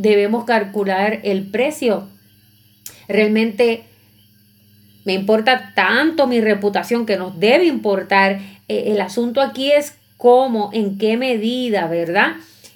debemos 0.00 0.44
calcular 0.44 1.20
el 1.24 1.50
precio. 1.50 2.08
Realmente 3.06 3.84
me 5.04 5.12
importa 5.12 5.72
tanto 5.74 6.26
mi 6.26 6.40
reputación 6.40 7.06
que 7.06 7.16
nos 7.16 7.38
debe 7.38 7.66
importar. 7.66 8.40
Eh, 8.68 8.84
el 8.92 9.00
asunto 9.00 9.40
aquí 9.40 9.70
es 9.70 9.94
cómo, 10.16 10.70
en 10.72 10.98
qué 10.98 11.16
medida, 11.16 11.86
¿verdad? 11.86 12.32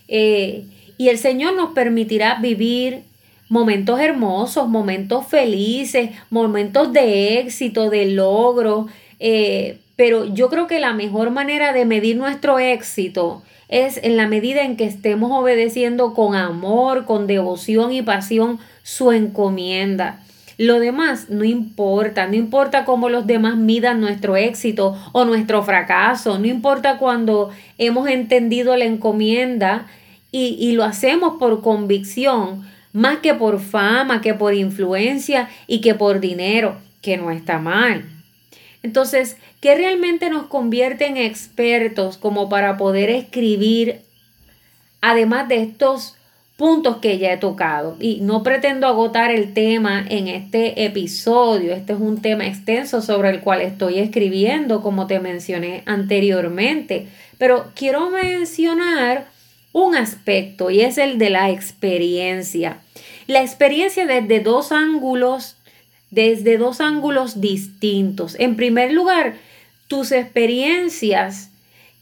Eh, 0.08 0.64
y 0.98 1.08
el 1.08 1.18
Señor 1.18 1.54
nos 1.54 1.70
permitirá 1.72 2.36
vivir 2.40 3.02
momentos 3.48 4.00
hermosos, 4.00 4.68
momentos 4.68 5.26
felices, 5.26 6.10
momentos 6.30 6.92
de 6.92 7.38
éxito, 7.40 7.88
de 7.88 8.06
logro. 8.06 8.88
Eh, 9.18 9.78
pero 9.96 10.24
yo 10.24 10.48
creo 10.48 10.66
que 10.66 10.80
la 10.80 10.92
mejor 10.92 11.30
manera 11.30 11.72
de 11.72 11.84
medir 11.84 12.16
nuestro 12.16 12.58
éxito 12.58 13.42
es 13.68 13.98
en 14.02 14.16
la 14.16 14.26
medida 14.26 14.62
en 14.62 14.76
que 14.76 14.84
estemos 14.84 15.30
obedeciendo 15.32 16.14
con 16.14 16.34
amor, 16.34 17.04
con 17.04 17.26
devoción 17.26 17.92
y 17.92 18.02
pasión 18.02 18.58
su 18.82 19.12
encomienda. 19.12 20.20
Lo 20.58 20.78
demás 20.78 21.30
no 21.30 21.44
importa, 21.44 22.28
no 22.28 22.34
importa 22.34 22.84
cómo 22.84 23.08
los 23.08 23.26
demás 23.26 23.56
midan 23.56 24.00
nuestro 24.00 24.36
éxito 24.36 24.96
o 25.12 25.24
nuestro 25.24 25.62
fracaso, 25.64 26.38
no 26.38 26.46
importa 26.46 26.98
cuando 26.98 27.50
hemos 27.78 28.08
entendido 28.08 28.76
la 28.76 28.84
encomienda 28.84 29.86
y, 30.30 30.56
y 30.60 30.72
lo 30.72 30.84
hacemos 30.84 31.38
por 31.38 31.60
convicción, 31.60 32.62
más 32.92 33.18
que 33.18 33.34
por 33.34 33.60
fama, 33.60 34.20
que 34.20 34.34
por 34.34 34.54
influencia 34.54 35.48
y 35.66 35.80
que 35.80 35.94
por 35.94 36.20
dinero, 36.20 36.76
que 37.00 37.16
no 37.16 37.32
está 37.32 37.58
mal. 37.58 38.13
Entonces, 38.84 39.38
¿qué 39.62 39.74
realmente 39.74 40.28
nos 40.28 40.46
convierte 40.46 41.06
en 41.06 41.16
expertos 41.16 42.18
como 42.18 42.50
para 42.50 42.76
poder 42.76 43.08
escribir, 43.08 44.02
además 45.00 45.48
de 45.48 45.62
estos 45.62 46.16
puntos 46.58 46.98
que 46.98 47.16
ya 47.16 47.32
he 47.32 47.38
tocado? 47.38 47.96
Y 47.98 48.20
no 48.20 48.42
pretendo 48.42 48.86
agotar 48.86 49.30
el 49.30 49.54
tema 49.54 50.04
en 50.06 50.28
este 50.28 50.84
episodio. 50.84 51.72
Este 51.72 51.94
es 51.94 51.98
un 51.98 52.20
tema 52.20 52.46
extenso 52.46 53.00
sobre 53.00 53.30
el 53.30 53.40
cual 53.40 53.62
estoy 53.62 54.00
escribiendo, 54.00 54.82
como 54.82 55.06
te 55.06 55.18
mencioné 55.18 55.82
anteriormente. 55.86 57.08
Pero 57.38 57.72
quiero 57.74 58.10
mencionar 58.10 59.28
un 59.72 59.96
aspecto 59.96 60.68
y 60.68 60.82
es 60.82 60.98
el 60.98 61.16
de 61.16 61.30
la 61.30 61.48
experiencia. 61.48 62.80
La 63.28 63.40
experiencia 63.40 64.04
desde 64.04 64.40
dos 64.40 64.72
ángulos 64.72 65.56
desde 66.10 66.58
dos 66.58 66.80
ángulos 66.80 67.40
distintos. 67.40 68.36
En 68.38 68.56
primer 68.56 68.92
lugar, 68.92 69.34
tus 69.88 70.12
experiencias 70.12 71.50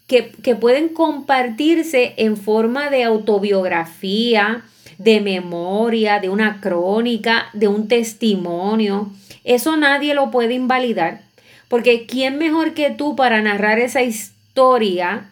que, 0.07 0.29
que 0.43 0.55
pueden 0.55 0.89
compartirse 0.89 2.13
en 2.17 2.37
forma 2.37 2.89
de 2.89 3.03
autobiografía, 3.03 4.63
de 4.97 5.21
memoria, 5.21 6.19
de 6.19 6.29
una 6.29 6.61
crónica, 6.61 7.47
de 7.53 7.67
un 7.67 7.87
testimonio. 7.87 9.11
Eso 9.43 9.75
nadie 9.77 10.13
lo 10.13 10.31
puede 10.31 10.53
invalidar, 10.53 11.21
porque 11.67 12.05
¿quién 12.05 12.37
mejor 12.37 12.73
que 12.73 12.91
tú 12.91 13.15
para 13.15 13.41
narrar 13.41 13.79
esa 13.79 14.01
historia 14.01 15.29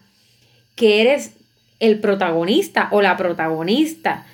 que 0.75 1.01
eres 1.01 1.33
el 1.79 1.99
protagonista 1.99 2.89
o 2.91 3.01
la 3.01 3.17
protagonista? 3.17 4.25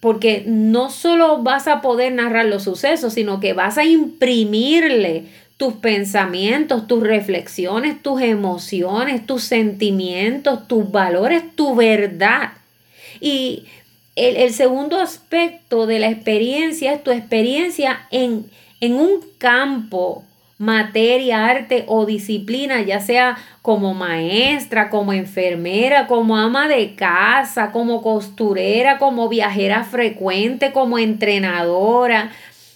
Porque 0.00 0.44
no 0.46 0.90
solo 0.90 1.42
vas 1.42 1.66
a 1.68 1.80
poder 1.80 2.12
narrar 2.12 2.46
los 2.46 2.64
sucesos, 2.64 3.14
sino 3.14 3.40
que 3.40 3.52
vas 3.52 3.78
a 3.78 3.84
imprimirle 3.84 5.24
tus 5.56 5.74
pensamientos, 5.74 6.86
tus 6.86 7.02
reflexiones, 7.02 8.02
tus 8.02 8.20
emociones, 8.20 9.26
tus 9.26 9.42
sentimientos, 9.42 10.68
tus 10.68 10.90
valores, 10.90 11.42
tu 11.54 11.74
verdad. 11.74 12.52
Y 13.20 13.64
el, 14.16 14.52
segundo 14.52 15.00
aspecto 15.00 15.86
de 15.86 15.98
la 15.98 16.10
experiencia 16.10 16.92
es 16.92 17.02
tu 17.02 17.10
experiencia 17.10 18.06
en, 18.10 18.46
en 18.80 18.94
un 18.94 19.20
campo 19.38 20.24
materia, 20.58 21.46
arte 21.46 21.84
o 21.86 22.06
disciplina, 22.06 22.80
ya 22.82 23.00
sea 23.00 23.36
como 23.62 23.94
maestra, 23.94 24.88
como 24.88 25.12
enfermera, 25.12 26.06
como 26.06 26.36
ama 26.36 26.68
de 26.68 26.94
casa, 26.94 27.72
como 27.72 28.02
costurera, 28.02 28.98
como 28.98 29.28
viajera 29.28 29.84
frecuente, 29.84 30.72
como 30.72 30.98
entrenadora. 30.98 32.30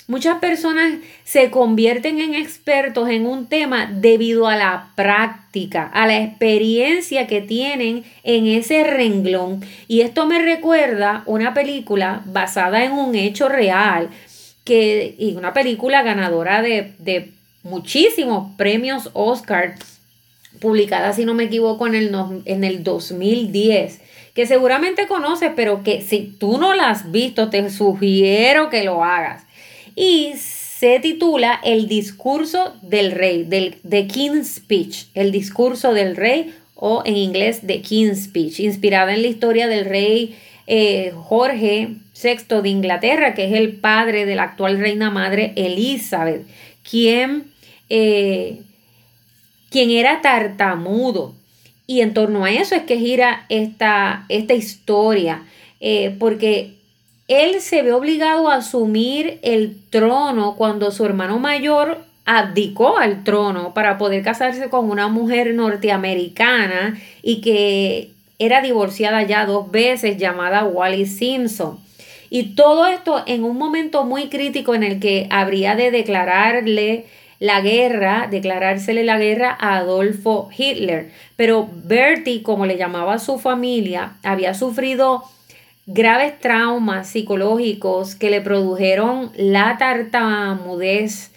Muchas 0.09 0.41
personas 0.41 0.95
se 1.23 1.51
convierten 1.51 2.21
en 2.21 2.35
expertos 2.35 3.09
en 3.09 3.27
un 3.27 3.47
tema 3.47 3.87
debido 3.87 4.49
a 4.49 4.57
la 4.57 4.89
práctica, 4.97 5.89
a 5.95 6.09
la 6.09 6.21
experiencia 6.21 7.29
que 7.29 7.41
tienen 7.41 8.03
en 8.25 8.49
ese 8.49 8.83
renglón. 8.83 9.65
Y 9.87 10.01
esto 10.01 10.27
me 10.27 10.43
recuerda 10.43 11.23
una 11.27 11.55
película 11.55 12.23
basada 12.25 12.85
en 12.85 12.91
un 12.91 13.15
hecho 13.15 13.49
real, 13.49 14.09
que, 14.65 15.15
y 15.17 15.37
una 15.37 15.53
película 15.53 16.03
ganadora 16.03 16.61
de, 16.61 16.93
de 16.99 17.31
muchísimos 17.62 18.55
premios 18.57 19.11
Oscar, 19.12 19.76
publicada, 20.61 21.12
si 21.12 21.25
no 21.25 21.35
me 21.35 21.45
equivoco, 21.45 21.87
en 21.87 21.95
el, 21.95 22.14
en 22.45 22.64
el 22.64 22.83
2010, 22.85 24.00
que 24.35 24.47
seguramente 24.47 25.07
conoces, 25.07 25.52
pero 25.55 25.83
que 25.83 26.02
si 26.02 26.35
tú 26.38 26.59
no 26.59 26.75
la 26.75 26.90
has 26.90 27.11
visto, 27.11 27.50
te 27.50 27.69
sugiero 27.71 28.71
que 28.71 28.85
lo 28.85 29.05
hagas. 29.05 29.45
Y 29.97 30.33
se 30.37 30.99
titula 31.00 31.61
El 31.62 31.88
discurso 31.88 32.75
del 32.83 33.12
rey, 33.12 33.45
del 33.45 33.76
The 33.88 34.07
King's 34.07 34.55
Speech, 34.57 35.09
el 35.14 35.31
discurso 35.31 35.93
del 35.93 36.17
rey 36.17 36.55
o 36.75 37.02
en 37.05 37.17
inglés 37.17 37.61
The 37.67 37.83
King's 37.83 38.25
Speech, 38.25 38.61
inspirada 38.61 39.12
en 39.12 39.23
la 39.23 39.29
historia 39.29 39.69
del 39.69 39.85
rey 39.85 40.38
eh, 40.67 41.12
Jorge 41.14 41.97
VI 42.23 42.62
de 42.62 42.69
Inglaterra, 42.69 43.35
que 43.35 43.45
es 43.45 43.52
el 43.52 43.73
padre 43.75 44.25
de 44.25 44.37
la 44.37 44.45
actual 44.45 44.79
reina 44.79 45.11
madre 45.11 45.52
Elizabeth, 45.57 46.47
quien, 46.89 47.53
eh, 47.89 48.63
era 49.73 50.21
tartamudo. 50.21 51.35
Y 51.87 52.03
en 52.03 52.15
torno 52.15 52.45
a 52.45 52.51
eso 52.51 52.75
es 52.75 52.83
que 52.83 52.99
gira 52.99 53.47
esta, 53.49 54.25
esta 54.29 54.55
historia, 54.55 55.43
eh, 55.81 56.15
porque 56.19 56.75
él 57.27 57.61
se 57.61 57.83
ve 57.83 57.93
obligado 57.93 58.49
a 58.49 58.57
asumir 58.57 59.39
el 59.43 59.77
trono 59.91 60.55
cuando 60.57 60.91
su 60.91 61.05
hermano 61.05 61.39
mayor 61.39 61.99
abdicó 62.25 62.99
al 62.99 63.25
trono 63.25 63.75
para 63.75 63.99
poder 63.99 64.23
casarse 64.23 64.69
con 64.69 64.89
una 64.89 65.09
mujer 65.09 65.55
norteamericana 65.55 66.97
y 67.23 67.41
que 67.41 68.11
era 68.39 68.63
divorciada 68.63 69.23
ya 69.23 69.47
dos 69.47 69.71
veces 69.71 70.17
llamada 70.17 70.65
Wally 70.65 71.07
Simpson. 71.07 71.79
Y 72.31 72.55
todo 72.55 72.87
esto 72.87 73.23
en 73.27 73.45
un 73.45 73.59
momento 73.59 74.05
muy 74.05 74.29
crítico 74.29 74.75
en 74.75 74.85
el 74.85 75.01
que 75.01 75.27
habría 75.31 75.75
de 75.75 75.91
declararle 75.91 77.07
la 77.41 77.61
guerra, 77.61 78.29
declarársele 78.31 79.03
la 79.03 79.19
guerra 79.19 79.57
a 79.59 79.79
Adolfo 79.79 80.49
Hitler. 80.57 81.11
Pero 81.37 81.69
Bertie, 81.73 82.43
como 82.43 82.67
le 82.67 82.77
llamaba 82.77 83.15
a 83.15 83.19
su 83.19 83.39
familia, 83.39 84.13
había 84.23 84.55
sufrido 84.55 85.25
graves 85.87 86.39
traumas 86.39 87.09
psicológicos 87.09 88.15
que 88.15 88.31
le 88.31 88.41
produjeron 88.41 89.33
la 89.37 89.77
tartamudez 89.79 91.33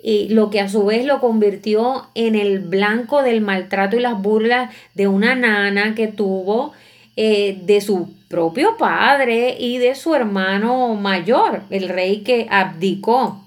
y 0.00 0.28
lo 0.28 0.50
que 0.50 0.60
a 0.60 0.68
su 0.68 0.84
vez 0.84 1.04
lo 1.04 1.18
convirtió 1.20 2.06
en 2.14 2.36
el 2.36 2.60
blanco 2.60 3.24
del 3.24 3.40
maltrato 3.40 3.96
y 3.96 4.00
las 4.00 4.22
burlas 4.22 4.72
de 4.94 5.08
una 5.08 5.34
nana 5.34 5.96
que 5.96 6.06
tuvo 6.06 6.72
eh, 7.16 7.58
de 7.62 7.80
su 7.80 8.14
propio 8.28 8.76
padre 8.76 9.56
y 9.58 9.78
de 9.78 9.94
su 9.94 10.14
hermano 10.14 10.94
mayor, 10.94 11.62
el 11.70 11.88
rey 11.88 12.20
que 12.20 12.46
abdicó. 12.50 13.42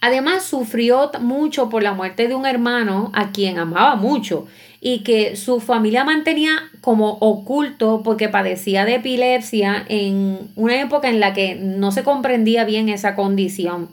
Además, 0.00 0.44
sufrió 0.44 1.10
mucho 1.20 1.68
por 1.68 1.82
la 1.82 1.94
muerte 1.94 2.28
de 2.28 2.34
un 2.34 2.46
hermano 2.46 3.10
a 3.14 3.32
quien 3.32 3.58
amaba 3.58 3.96
mucho 3.96 4.46
y 4.80 4.98
que 4.98 5.34
su 5.34 5.60
familia 5.60 6.04
mantenía 6.04 6.70
como 6.82 7.16
oculto 7.20 8.02
porque 8.04 8.28
padecía 8.28 8.84
de 8.84 8.96
epilepsia 8.96 9.84
en 9.88 10.50
una 10.56 10.78
época 10.78 11.08
en 11.08 11.20
la 11.20 11.32
que 11.32 11.54
no 11.54 11.90
se 11.90 12.02
comprendía 12.02 12.64
bien 12.64 12.90
esa 12.90 13.14
condición. 13.14 13.88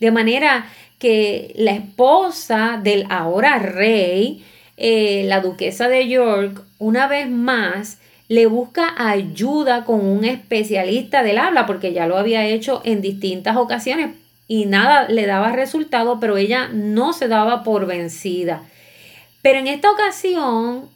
De 0.00 0.10
manera 0.10 0.66
que 0.98 1.54
la 1.56 1.72
esposa 1.72 2.78
del 2.82 3.06
ahora 3.08 3.58
rey, 3.58 4.44
eh, 4.76 5.24
la 5.26 5.40
duquesa 5.40 5.88
de 5.88 6.08
York, 6.08 6.62
una 6.78 7.06
vez 7.08 7.28
más 7.28 7.98
le 8.28 8.46
busca 8.46 8.94
ayuda 8.96 9.84
con 9.84 10.04
un 10.04 10.24
especialista 10.24 11.22
del 11.22 11.38
habla, 11.38 11.66
porque 11.66 11.92
ya 11.92 12.06
lo 12.06 12.16
había 12.16 12.46
hecho 12.46 12.80
en 12.84 13.02
distintas 13.02 13.56
ocasiones 13.56 14.10
y 14.48 14.66
nada 14.66 15.08
le 15.08 15.26
daba 15.26 15.52
resultado, 15.52 16.20
pero 16.20 16.36
ella 16.36 16.68
no 16.72 17.12
se 17.12 17.28
daba 17.28 17.62
por 17.62 17.86
vencida. 17.86 18.62
Pero 19.42 19.58
en 19.58 19.66
esta 19.66 19.90
ocasión 19.90 20.88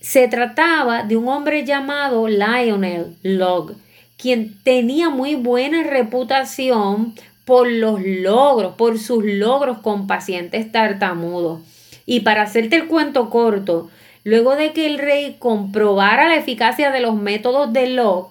se 0.00 0.28
trataba 0.28 1.02
de 1.02 1.16
un 1.16 1.28
hombre 1.28 1.64
llamado 1.64 2.28
Lionel 2.28 3.16
Log, 3.22 3.74
quien 4.16 4.58
tenía 4.62 5.10
muy 5.10 5.34
buena 5.34 5.82
reputación 5.82 7.14
por 7.44 7.70
los 7.70 8.00
logros, 8.02 8.74
por 8.74 8.98
sus 8.98 9.24
logros 9.24 9.78
con 9.78 10.06
pacientes 10.06 10.70
tartamudos. 10.70 11.60
Y 12.06 12.20
para 12.20 12.42
hacerte 12.42 12.76
el 12.76 12.86
cuento 12.86 13.30
corto, 13.30 13.90
luego 14.24 14.56
de 14.56 14.72
que 14.72 14.86
el 14.86 14.98
rey 14.98 15.36
comprobara 15.38 16.28
la 16.28 16.36
eficacia 16.36 16.90
de 16.90 17.00
los 17.00 17.14
métodos 17.14 17.72
de 17.72 17.88
Log, 17.88 18.30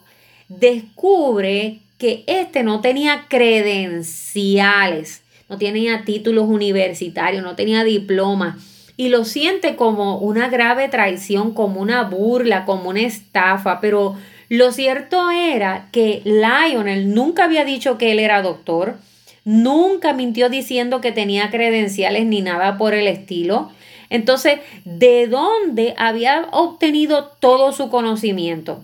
descubre 0.49 1.79
que 1.97 2.23
este 2.27 2.63
no 2.63 2.81
tenía 2.81 3.27
credenciales, 3.29 5.21
no 5.47 5.57
tenía 5.57 6.03
títulos 6.03 6.49
universitarios, 6.49 7.43
no 7.43 7.55
tenía 7.55 7.83
diploma 7.83 8.57
y 8.97 9.09
lo 9.09 9.25
siente 9.25 9.75
como 9.75 10.17
una 10.17 10.49
grave 10.49 10.87
traición, 10.89 11.53
como 11.53 11.81
una 11.81 12.03
burla, 12.03 12.65
como 12.65 12.89
una 12.89 13.01
estafa, 13.01 13.79
pero 13.79 14.15
lo 14.49 14.71
cierto 14.71 15.31
era 15.31 15.87
que 15.91 16.21
Lionel 16.25 17.13
nunca 17.13 17.45
había 17.45 17.65
dicho 17.65 17.97
que 17.97 18.11
él 18.11 18.19
era 18.19 18.41
doctor, 18.41 18.97
nunca 19.45 20.13
mintió 20.13 20.49
diciendo 20.49 21.01
que 21.01 21.11
tenía 21.11 21.49
credenciales 21.49 22.25
ni 22.25 22.41
nada 22.41 22.77
por 22.77 22.93
el 22.93 23.07
estilo. 23.07 23.71
Entonces, 24.09 24.59
¿de 24.85 25.27
dónde 25.27 25.93
había 25.97 26.47
obtenido 26.51 27.31
todo 27.39 27.71
su 27.71 27.89
conocimiento? 27.89 28.83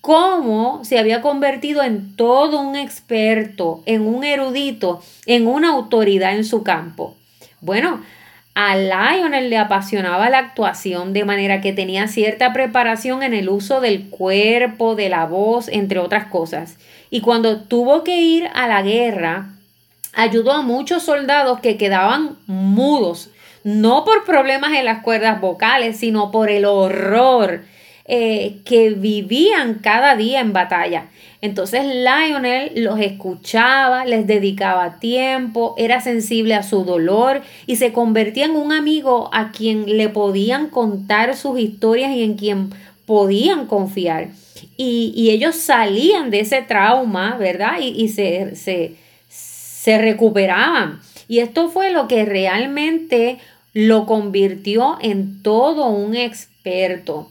¿Cómo 0.00 0.84
se 0.84 0.98
había 0.98 1.20
convertido 1.20 1.82
en 1.82 2.16
todo 2.16 2.60
un 2.60 2.76
experto, 2.76 3.82
en 3.84 4.06
un 4.06 4.24
erudito, 4.24 5.02
en 5.26 5.46
una 5.46 5.70
autoridad 5.70 6.34
en 6.34 6.44
su 6.44 6.62
campo? 6.62 7.16
Bueno, 7.60 8.00
a 8.54 8.76
Lionel 8.76 9.50
le 9.50 9.56
apasionaba 9.56 10.30
la 10.30 10.38
actuación 10.38 11.12
de 11.12 11.24
manera 11.24 11.60
que 11.60 11.72
tenía 11.72 12.08
cierta 12.08 12.52
preparación 12.52 13.22
en 13.22 13.32
el 13.32 13.48
uso 13.48 13.80
del 13.80 14.08
cuerpo, 14.08 14.96
de 14.96 15.08
la 15.08 15.26
voz, 15.26 15.68
entre 15.68 16.00
otras 16.00 16.26
cosas. 16.26 16.76
Y 17.08 17.20
cuando 17.20 17.60
tuvo 17.60 18.02
que 18.02 18.20
ir 18.20 18.48
a 18.54 18.66
la 18.66 18.82
guerra, 18.82 19.50
ayudó 20.12 20.52
a 20.52 20.62
muchos 20.62 21.04
soldados 21.04 21.60
que 21.60 21.76
quedaban 21.76 22.36
mudos, 22.46 23.30
no 23.64 24.04
por 24.04 24.24
problemas 24.24 24.72
en 24.74 24.84
las 24.84 25.02
cuerdas 25.02 25.40
vocales, 25.40 25.96
sino 25.96 26.30
por 26.30 26.50
el 26.50 26.64
horror 26.64 27.62
eh, 28.10 28.60
que 28.64 28.90
vivían 28.90 29.80
cada 29.82 30.16
día 30.16 30.40
en 30.40 30.52
batalla. 30.52 31.08
Entonces 31.40 31.84
Lionel 31.84 32.72
los 32.76 32.98
escuchaba, 32.98 34.04
les 34.04 34.26
dedicaba 34.26 34.98
tiempo, 34.98 35.74
era 35.76 36.00
sensible 36.00 36.54
a 36.54 36.62
su 36.62 36.84
dolor 36.84 37.42
y 37.66 37.76
se 37.76 37.92
convertía 37.92 38.46
en 38.46 38.56
un 38.56 38.72
amigo 38.72 39.30
a 39.32 39.52
quien 39.52 39.98
le 39.98 40.08
podían 40.08 40.68
contar 40.68 41.36
sus 41.36 41.60
historias 41.60 42.12
y 42.12 42.24
en 42.24 42.34
quien 42.34 42.70
podían 43.06 43.66
confiar. 43.66 44.28
Y, 44.76 45.30
ellos 45.30 45.56
salían 45.56 46.30
de 46.30 46.40
ese 46.40 46.62
trauma, 46.62 47.36
¿verdad? 47.36 47.78
Y, 47.80 47.88
y 47.88 48.08
se, 48.08 48.56
se, 48.56 48.94
se 49.28 49.98
recuperaban. 49.98 51.00
Y 51.28 51.38
esto 51.38 51.68
fue 51.68 51.92
lo 51.92 52.08
que 52.08 52.24
realmente 52.24 53.38
lo 53.74 54.06
convirtió 54.06 54.98
en 55.00 55.42
todo 55.42 55.86
un 55.90 56.16
experto 56.16 57.28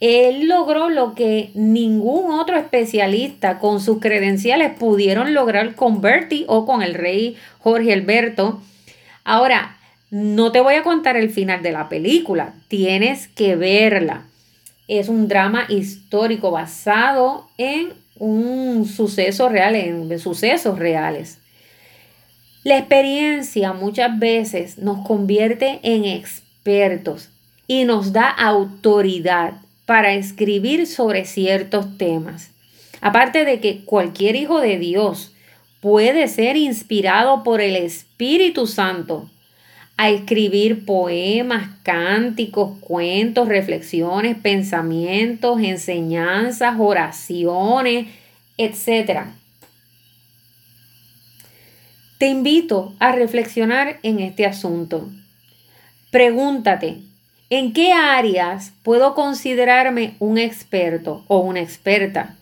él 0.00 0.46
logró 0.46 0.90
lo 0.90 1.14
que 1.14 1.50
ningún 1.54 2.30
otro 2.32 2.56
especialista 2.58 3.58
con 3.58 3.80
sus 3.80 3.98
credenciales 3.98 4.72
pudieron 4.78 5.32
lograr 5.32 5.74
con 5.74 6.02
Bertie 6.02 6.44
o 6.48 6.66
con 6.66 6.82
el 6.82 6.94
rey 6.94 7.36
Jorge 7.60 7.94
Alberto. 7.94 8.60
Ahora, 9.24 9.78
no 10.10 10.52
te 10.52 10.60
voy 10.60 10.74
a 10.74 10.82
contar 10.82 11.16
el 11.16 11.30
final 11.30 11.62
de 11.62 11.72
la 11.72 11.88
película, 11.88 12.54
tienes 12.68 13.28
que 13.28 13.56
verla. 13.56 14.24
Es 14.86 15.08
un 15.08 15.28
drama 15.28 15.64
histórico 15.68 16.50
basado 16.50 17.48
en 17.56 17.94
un 18.18 18.86
suceso 18.86 19.48
real, 19.48 19.74
en 19.74 20.18
sucesos 20.18 20.78
reales. 20.78 21.38
La 22.66 22.78
experiencia 22.78 23.72
muchas 23.72 24.18
veces 24.18 24.76
nos 24.78 25.06
convierte 25.06 25.78
en 25.84 26.04
expertos 26.04 27.30
y 27.68 27.84
nos 27.84 28.12
da 28.12 28.28
autoridad 28.28 29.52
para 29.84 30.14
escribir 30.14 30.88
sobre 30.88 31.26
ciertos 31.26 31.96
temas. 31.96 32.50
Aparte 33.00 33.44
de 33.44 33.60
que 33.60 33.84
cualquier 33.84 34.34
hijo 34.34 34.58
de 34.60 34.78
Dios 34.78 35.32
puede 35.80 36.26
ser 36.26 36.56
inspirado 36.56 37.44
por 37.44 37.60
el 37.60 37.76
Espíritu 37.76 38.66
Santo 38.66 39.30
a 39.96 40.10
escribir 40.10 40.84
poemas, 40.84 41.70
cánticos, 41.84 42.80
cuentos, 42.80 43.46
reflexiones, 43.46 44.36
pensamientos, 44.38 45.60
enseñanzas, 45.62 46.74
oraciones, 46.80 48.08
etc. 48.58 49.20
Te 52.18 52.28
invito 52.28 52.94
a 52.98 53.12
reflexionar 53.12 53.98
en 54.02 54.20
este 54.20 54.46
asunto. 54.46 55.08
Pregúntate, 56.10 57.00
¿En 57.48 57.72
qué 57.72 57.92
áreas 57.92 58.72
puedo 58.82 59.14
considerarme 59.14 60.16
un 60.18 60.36
experto 60.36 61.22
o 61.28 61.38
una 61.38 61.60
experta? 61.60 62.34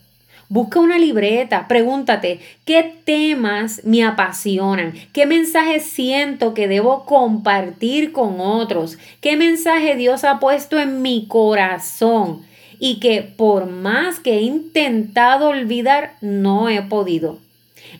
Busca 0.49 0.79
una 0.79 0.97
libreta, 0.97 1.67
pregúntate 1.67 2.39
qué 2.65 2.95
temas 3.03 3.81
me 3.83 4.03
apasionan, 4.03 4.95
qué 5.13 5.27
mensaje 5.27 5.79
siento 5.79 6.55
que 6.55 6.67
debo 6.67 7.05
compartir 7.05 8.13
con 8.13 8.39
otros, 8.39 8.97
qué 9.21 9.37
mensaje 9.37 9.95
Dios 9.95 10.23
ha 10.23 10.39
puesto 10.39 10.79
en 10.79 11.03
mi 11.03 11.27
corazón 11.27 12.41
y 12.79 12.99
que 12.99 13.21
por 13.21 13.67
más 13.67 14.19
que 14.19 14.37
he 14.37 14.41
intentado 14.41 15.49
olvidar, 15.49 16.15
no 16.19 16.67
he 16.67 16.81
podido. 16.81 17.37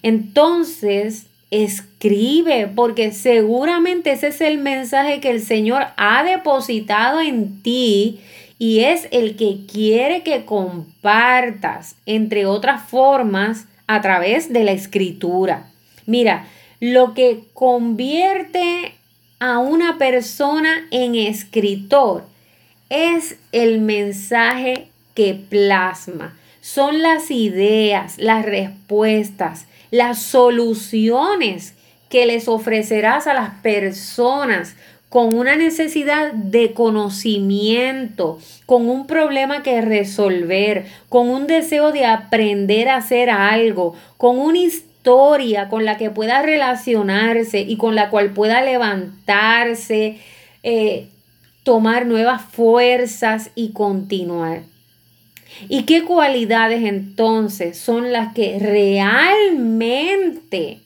Entonces, 0.02 1.28
escribe, 1.64 2.68
porque 2.74 3.12
seguramente 3.12 4.12
ese 4.12 4.28
es 4.28 4.42
el 4.42 4.58
mensaje 4.58 5.20
que 5.20 5.30
el 5.30 5.42
Señor 5.42 5.88
ha 5.98 6.24
depositado 6.24 7.22
en 7.22 7.62
ti 7.62 8.20
y 8.58 8.82
es 8.82 9.08
el 9.12 9.36
que 9.36 9.60
quiere 9.72 10.24
que 10.24 10.46
compartas, 10.46 11.96
entre 12.06 12.46
otras 12.46 12.90
formas, 12.90 13.66
a 13.88 14.02
través 14.02 14.52
de 14.52 14.64
la 14.64 14.72
escritura. 14.72 15.68
Mira, 16.06 16.48
lo 16.80 17.14
que 17.14 17.44
convierte 17.54 18.94
a 19.40 19.60
una 19.60 19.98
persona 19.98 20.88
en 20.92 21.16
escritor 21.16 22.26
es 22.90 23.38
el 23.52 23.80
mensaje 23.80 24.88
que 25.14 25.34
plasma. 25.34 26.38
Son 26.62 27.02
las 27.02 27.30
ideas, 27.32 28.18
las 28.18 28.46
respuestas, 28.46 29.68
las 29.96 30.22
soluciones 30.22 31.74
que 32.10 32.26
les 32.26 32.50
ofrecerás 32.50 33.28
a 33.28 33.34
las 33.34 33.52
personas 33.62 34.76
con 35.08 35.34
una 35.34 35.56
necesidad 35.56 36.34
de 36.34 36.74
conocimiento, 36.74 38.38
con 38.66 38.90
un 38.90 39.08
problema 39.08 39.64
que 39.64 39.80
resolver, 39.80 40.86
con 41.08 41.30
un 41.30 41.48
deseo 41.48 41.94
de 41.94 42.04
aprender 42.06 42.90
a 42.90 42.98
hacer 42.98 43.30
algo, 43.30 43.96
con 44.18 44.38
una 44.38 44.58
historia 44.58 45.70
con 45.70 45.86
la 45.86 45.96
que 45.96 46.10
pueda 46.10 46.42
relacionarse 46.42 47.62
y 47.62 47.78
con 47.78 47.96
la 47.96 48.10
cual 48.10 48.32
pueda 48.32 48.62
levantarse, 48.62 50.18
eh, 50.64 51.08
tomar 51.64 52.06
nuevas 52.06 52.42
fuerzas 52.42 53.50
y 53.56 53.70
continuar. 53.72 54.64
¿Y 55.70 55.84
qué 55.84 56.04
cualidades 56.04 56.84
entonces 56.84 57.78
son 57.78 58.12
las 58.12 58.34
que 58.34 58.58
realmente 58.60 60.80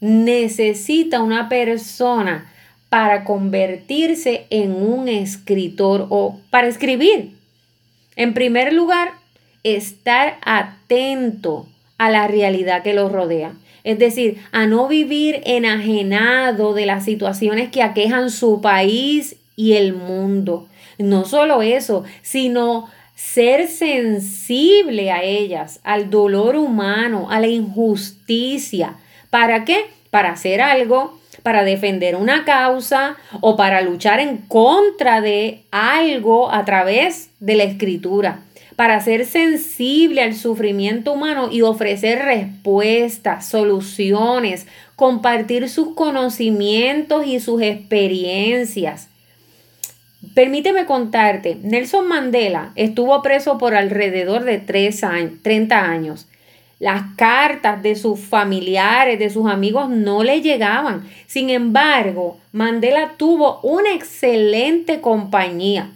necesita 0.00 1.22
una 1.22 1.48
persona 1.48 2.52
para 2.88 3.24
convertirse 3.24 4.46
en 4.50 4.72
un 4.72 5.08
escritor 5.08 6.06
o 6.10 6.40
para 6.50 6.68
escribir? 6.68 7.32
En 8.16 8.34
primer 8.34 8.72
lugar, 8.72 9.12
estar 9.62 10.38
atento 10.42 11.66
a 11.98 12.10
la 12.10 12.28
realidad 12.28 12.82
que 12.82 12.94
lo 12.94 13.08
rodea. 13.08 13.52
Es 13.84 13.98
decir, 13.98 14.38
a 14.52 14.66
no 14.66 14.88
vivir 14.88 15.40
enajenado 15.44 16.74
de 16.74 16.86
las 16.86 17.04
situaciones 17.04 17.70
que 17.70 17.82
aquejan 17.82 18.30
su 18.30 18.60
país 18.60 19.36
y 19.56 19.74
el 19.74 19.94
mundo. 19.94 20.68
No 20.98 21.24
solo 21.24 21.62
eso, 21.62 22.04
sino 22.22 22.88
ser 23.18 23.66
sensible 23.66 25.10
a 25.10 25.24
ellas, 25.24 25.80
al 25.82 26.08
dolor 26.08 26.54
humano, 26.54 27.26
a 27.30 27.40
la 27.40 27.48
injusticia. 27.48 28.94
¿Para 29.28 29.64
qué? 29.64 29.86
Para 30.10 30.30
hacer 30.30 30.60
algo, 30.60 31.18
para 31.42 31.64
defender 31.64 32.14
una 32.14 32.44
causa 32.44 33.16
o 33.40 33.56
para 33.56 33.82
luchar 33.82 34.20
en 34.20 34.36
contra 34.36 35.20
de 35.20 35.64
algo 35.72 36.52
a 36.52 36.64
través 36.64 37.30
de 37.40 37.56
la 37.56 37.64
escritura. 37.64 38.38
Para 38.76 39.00
ser 39.00 39.26
sensible 39.26 40.22
al 40.22 40.36
sufrimiento 40.36 41.12
humano 41.12 41.48
y 41.50 41.62
ofrecer 41.62 42.20
respuestas, 42.20 43.48
soluciones, 43.48 44.68
compartir 44.94 45.68
sus 45.68 45.96
conocimientos 45.96 47.26
y 47.26 47.40
sus 47.40 47.62
experiencias. 47.62 49.08
Permíteme 50.34 50.84
contarte, 50.84 51.56
Nelson 51.62 52.08
Mandela 52.08 52.72
estuvo 52.74 53.22
preso 53.22 53.56
por 53.56 53.74
alrededor 53.74 54.44
de 54.44 54.58
30 54.58 55.80
años. 55.80 56.26
Las 56.80 57.02
cartas 57.16 57.82
de 57.82 57.94
sus 57.94 58.18
familiares, 58.20 59.18
de 59.18 59.30
sus 59.30 59.48
amigos 59.48 59.88
no 59.88 60.24
le 60.24 60.40
llegaban. 60.40 61.08
Sin 61.26 61.50
embargo, 61.50 62.38
Mandela 62.52 63.14
tuvo 63.16 63.60
una 63.62 63.94
excelente 63.94 65.00
compañía. 65.00 65.90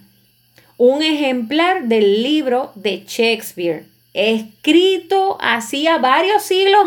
Un 0.77 1.03
ejemplar 1.03 1.83
del 1.83 2.23
libro 2.23 2.71
de 2.75 3.03
Shakespeare, 3.05 3.85
escrito 4.13 5.37
hacía 5.41 5.97
varios 5.97 6.43
siglos 6.43 6.85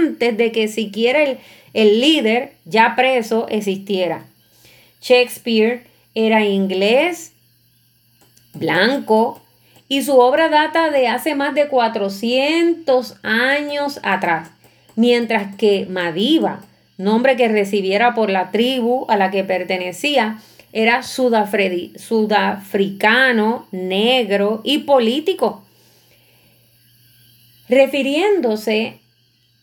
antes 0.00 0.36
de 0.36 0.52
que 0.52 0.68
siquiera 0.68 1.22
el, 1.22 1.38
el 1.72 2.00
líder 2.00 2.52
ya 2.64 2.94
preso 2.94 3.46
existiera. 3.48 4.24
Shakespeare 5.02 5.93
era 6.14 6.44
inglés, 6.44 7.32
blanco, 8.52 9.40
y 9.88 10.02
su 10.02 10.18
obra 10.18 10.48
data 10.48 10.90
de 10.90 11.08
hace 11.08 11.34
más 11.34 11.54
de 11.54 11.68
400 11.68 13.16
años 13.22 14.00
atrás, 14.02 14.50
mientras 14.96 15.54
que 15.56 15.86
Madiba, 15.86 16.64
nombre 16.96 17.36
que 17.36 17.48
recibiera 17.48 18.14
por 18.14 18.30
la 18.30 18.50
tribu 18.50 19.04
a 19.08 19.16
la 19.16 19.30
que 19.30 19.44
pertenecía, 19.44 20.38
era 20.72 21.02
sudafricano, 21.02 23.68
negro 23.70 24.62
y 24.64 24.78
político. 24.78 25.62
Refiriéndose 27.68 28.98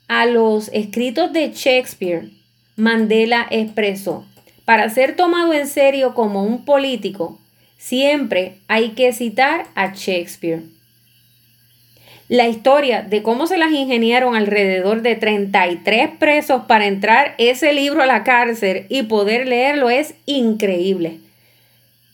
a 0.08 0.26
los 0.26 0.70
escritos 0.74 1.34
de 1.34 1.52
Shakespeare, 1.52 2.30
Mandela 2.78 3.46
expresó, 3.50 4.26
para 4.72 4.90
ser 4.90 5.18
tomado 5.18 5.52
en 5.52 5.68
serio 5.68 6.14
como 6.14 6.46
un 6.46 6.64
político, 6.64 7.38
siempre 7.78 8.54
hay 8.70 8.92
que 8.92 9.12
citar 9.12 9.68
a 9.76 9.94
Shakespeare. 9.94 10.62
La 12.30 12.48
historia 12.48 13.02
de 13.02 13.22
cómo 13.22 13.48
se 13.48 13.58
las 13.58 13.74
ingeniaron 13.74 14.34
alrededor 14.34 15.02
de 15.02 15.18
33 15.18 16.12
presos 16.18 16.62
para 16.70 16.88
entrar 16.88 17.36
ese 17.38 17.74
libro 17.74 18.02
a 18.02 18.06
la 18.06 18.24
cárcel 18.24 18.86
y 18.88 19.04
poder 19.04 19.46
leerlo 19.46 19.90
es 19.90 20.14
increíble. 20.26 21.20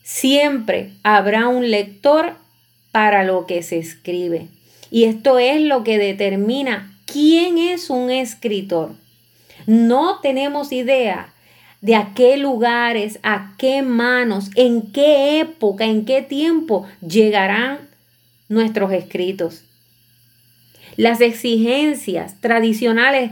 Siempre 0.01 0.89
habrá 1.03 1.49
un 1.49 1.69
lector 1.69 2.37
para 2.91 3.23
lo 3.23 3.45
que 3.45 3.61
se 3.61 3.77
escribe. 3.77 4.47
Y 4.89 5.03
esto 5.03 5.37
es 5.37 5.61
lo 5.61 5.83
que 5.83 5.99
determina 5.99 6.91
quién 7.05 7.59
es 7.59 7.91
un 7.91 8.09
escritor. 8.09 8.95
No 9.67 10.21
tenemos 10.21 10.71
idea 10.71 11.35
de 11.81 11.95
a 11.95 12.13
qué 12.13 12.37
lugares, 12.37 13.19
a 13.23 13.53
qué 13.57 13.81
manos, 13.81 14.49
en 14.55 14.91
qué 14.91 15.39
época, 15.39 15.85
en 15.85 16.05
qué 16.05 16.21
tiempo 16.21 16.87
llegarán 17.05 17.79
nuestros 18.49 18.91
escritos. 18.91 19.63
Las 20.95 21.21
exigencias 21.21 22.39
tradicionales 22.41 23.31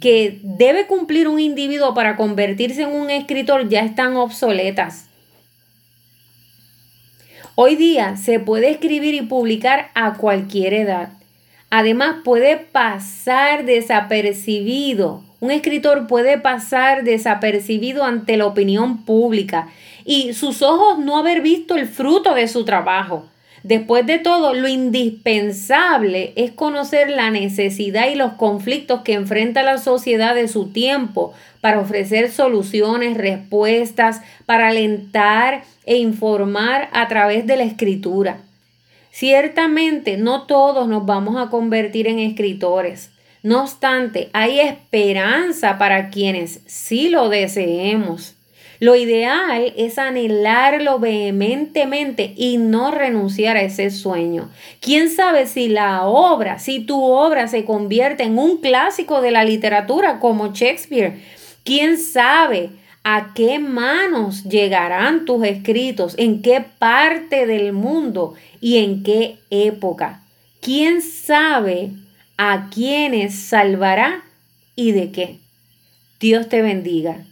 que 0.00 0.40
debe 0.42 0.86
cumplir 0.86 1.28
un 1.28 1.38
individuo 1.38 1.94
para 1.94 2.16
convertirse 2.16 2.82
en 2.82 2.90
un 2.90 3.10
escritor 3.10 3.68
ya 3.68 3.80
están 3.80 4.16
obsoletas. 4.16 5.06
Hoy 7.54 7.76
día 7.76 8.16
se 8.16 8.40
puede 8.40 8.70
escribir 8.70 9.14
y 9.14 9.22
publicar 9.22 9.90
a 9.94 10.14
cualquier 10.14 10.74
edad. 10.74 11.10
Además 11.70 12.16
puede 12.24 12.56
pasar 12.56 13.64
desapercibido 13.64 15.22
un 15.44 15.50
escritor 15.50 16.06
puede 16.06 16.38
pasar 16.38 17.04
desapercibido 17.04 18.02
ante 18.04 18.38
la 18.38 18.46
opinión 18.46 19.04
pública 19.04 19.68
y 20.06 20.32
sus 20.32 20.62
ojos 20.62 20.98
no 20.98 21.18
haber 21.18 21.42
visto 21.42 21.76
el 21.76 21.86
fruto 21.86 22.34
de 22.34 22.48
su 22.48 22.64
trabajo. 22.64 23.26
Después 23.62 24.06
de 24.06 24.18
todo, 24.18 24.54
lo 24.54 24.68
indispensable 24.68 26.32
es 26.36 26.50
conocer 26.52 27.10
la 27.10 27.28
necesidad 27.28 28.08
y 28.08 28.14
los 28.14 28.32
conflictos 28.32 29.02
que 29.02 29.12
enfrenta 29.12 29.62
la 29.62 29.76
sociedad 29.76 30.34
de 30.34 30.48
su 30.48 30.68
tiempo 30.68 31.34
para 31.60 31.78
ofrecer 31.78 32.30
soluciones, 32.30 33.14
respuestas, 33.18 34.22
para 34.46 34.68
alentar 34.68 35.64
e 35.84 35.98
informar 35.98 36.88
a 36.94 37.06
través 37.06 37.46
de 37.46 37.58
la 37.58 37.64
escritura. 37.64 38.38
Ciertamente, 39.10 40.16
no 40.16 40.44
todos 40.44 40.88
nos 40.88 41.04
vamos 41.04 41.36
a 41.36 41.50
convertir 41.50 42.06
en 42.06 42.18
escritores. 42.18 43.10
No 43.44 43.60
obstante, 43.60 44.30
hay 44.32 44.58
esperanza 44.58 45.76
para 45.76 46.08
quienes 46.08 46.60
sí 46.64 47.10
lo 47.10 47.28
deseemos. 47.28 48.36
Lo 48.80 48.96
ideal 48.96 49.74
es 49.76 49.98
anhelarlo 49.98 50.98
vehementemente 50.98 52.32
y 52.38 52.56
no 52.56 52.90
renunciar 52.90 53.58
a 53.58 53.62
ese 53.62 53.90
sueño. 53.90 54.48
¿Quién 54.80 55.10
sabe 55.10 55.44
si 55.44 55.68
la 55.68 56.06
obra, 56.06 56.58
si 56.58 56.80
tu 56.80 57.02
obra 57.02 57.46
se 57.46 57.66
convierte 57.66 58.22
en 58.22 58.38
un 58.38 58.62
clásico 58.62 59.20
de 59.20 59.30
la 59.30 59.44
literatura 59.44 60.20
como 60.20 60.54
Shakespeare? 60.54 61.20
¿Quién 61.64 61.98
sabe 61.98 62.70
a 63.02 63.34
qué 63.34 63.58
manos 63.58 64.44
llegarán 64.44 65.26
tus 65.26 65.44
escritos? 65.44 66.14
¿En 66.16 66.40
qué 66.40 66.64
parte 66.78 67.46
del 67.46 67.74
mundo 67.74 68.32
y 68.62 68.78
en 68.78 69.02
qué 69.02 69.36
época? 69.50 70.22
¿Quién 70.62 71.02
sabe 71.02 71.90
a 72.36 72.68
quiénes 72.70 73.34
salvará 73.34 74.24
y 74.76 74.92
de 74.92 75.12
qué. 75.12 75.38
Dios 76.20 76.48
te 76.48 76.62
bendiga. 76.62 77.24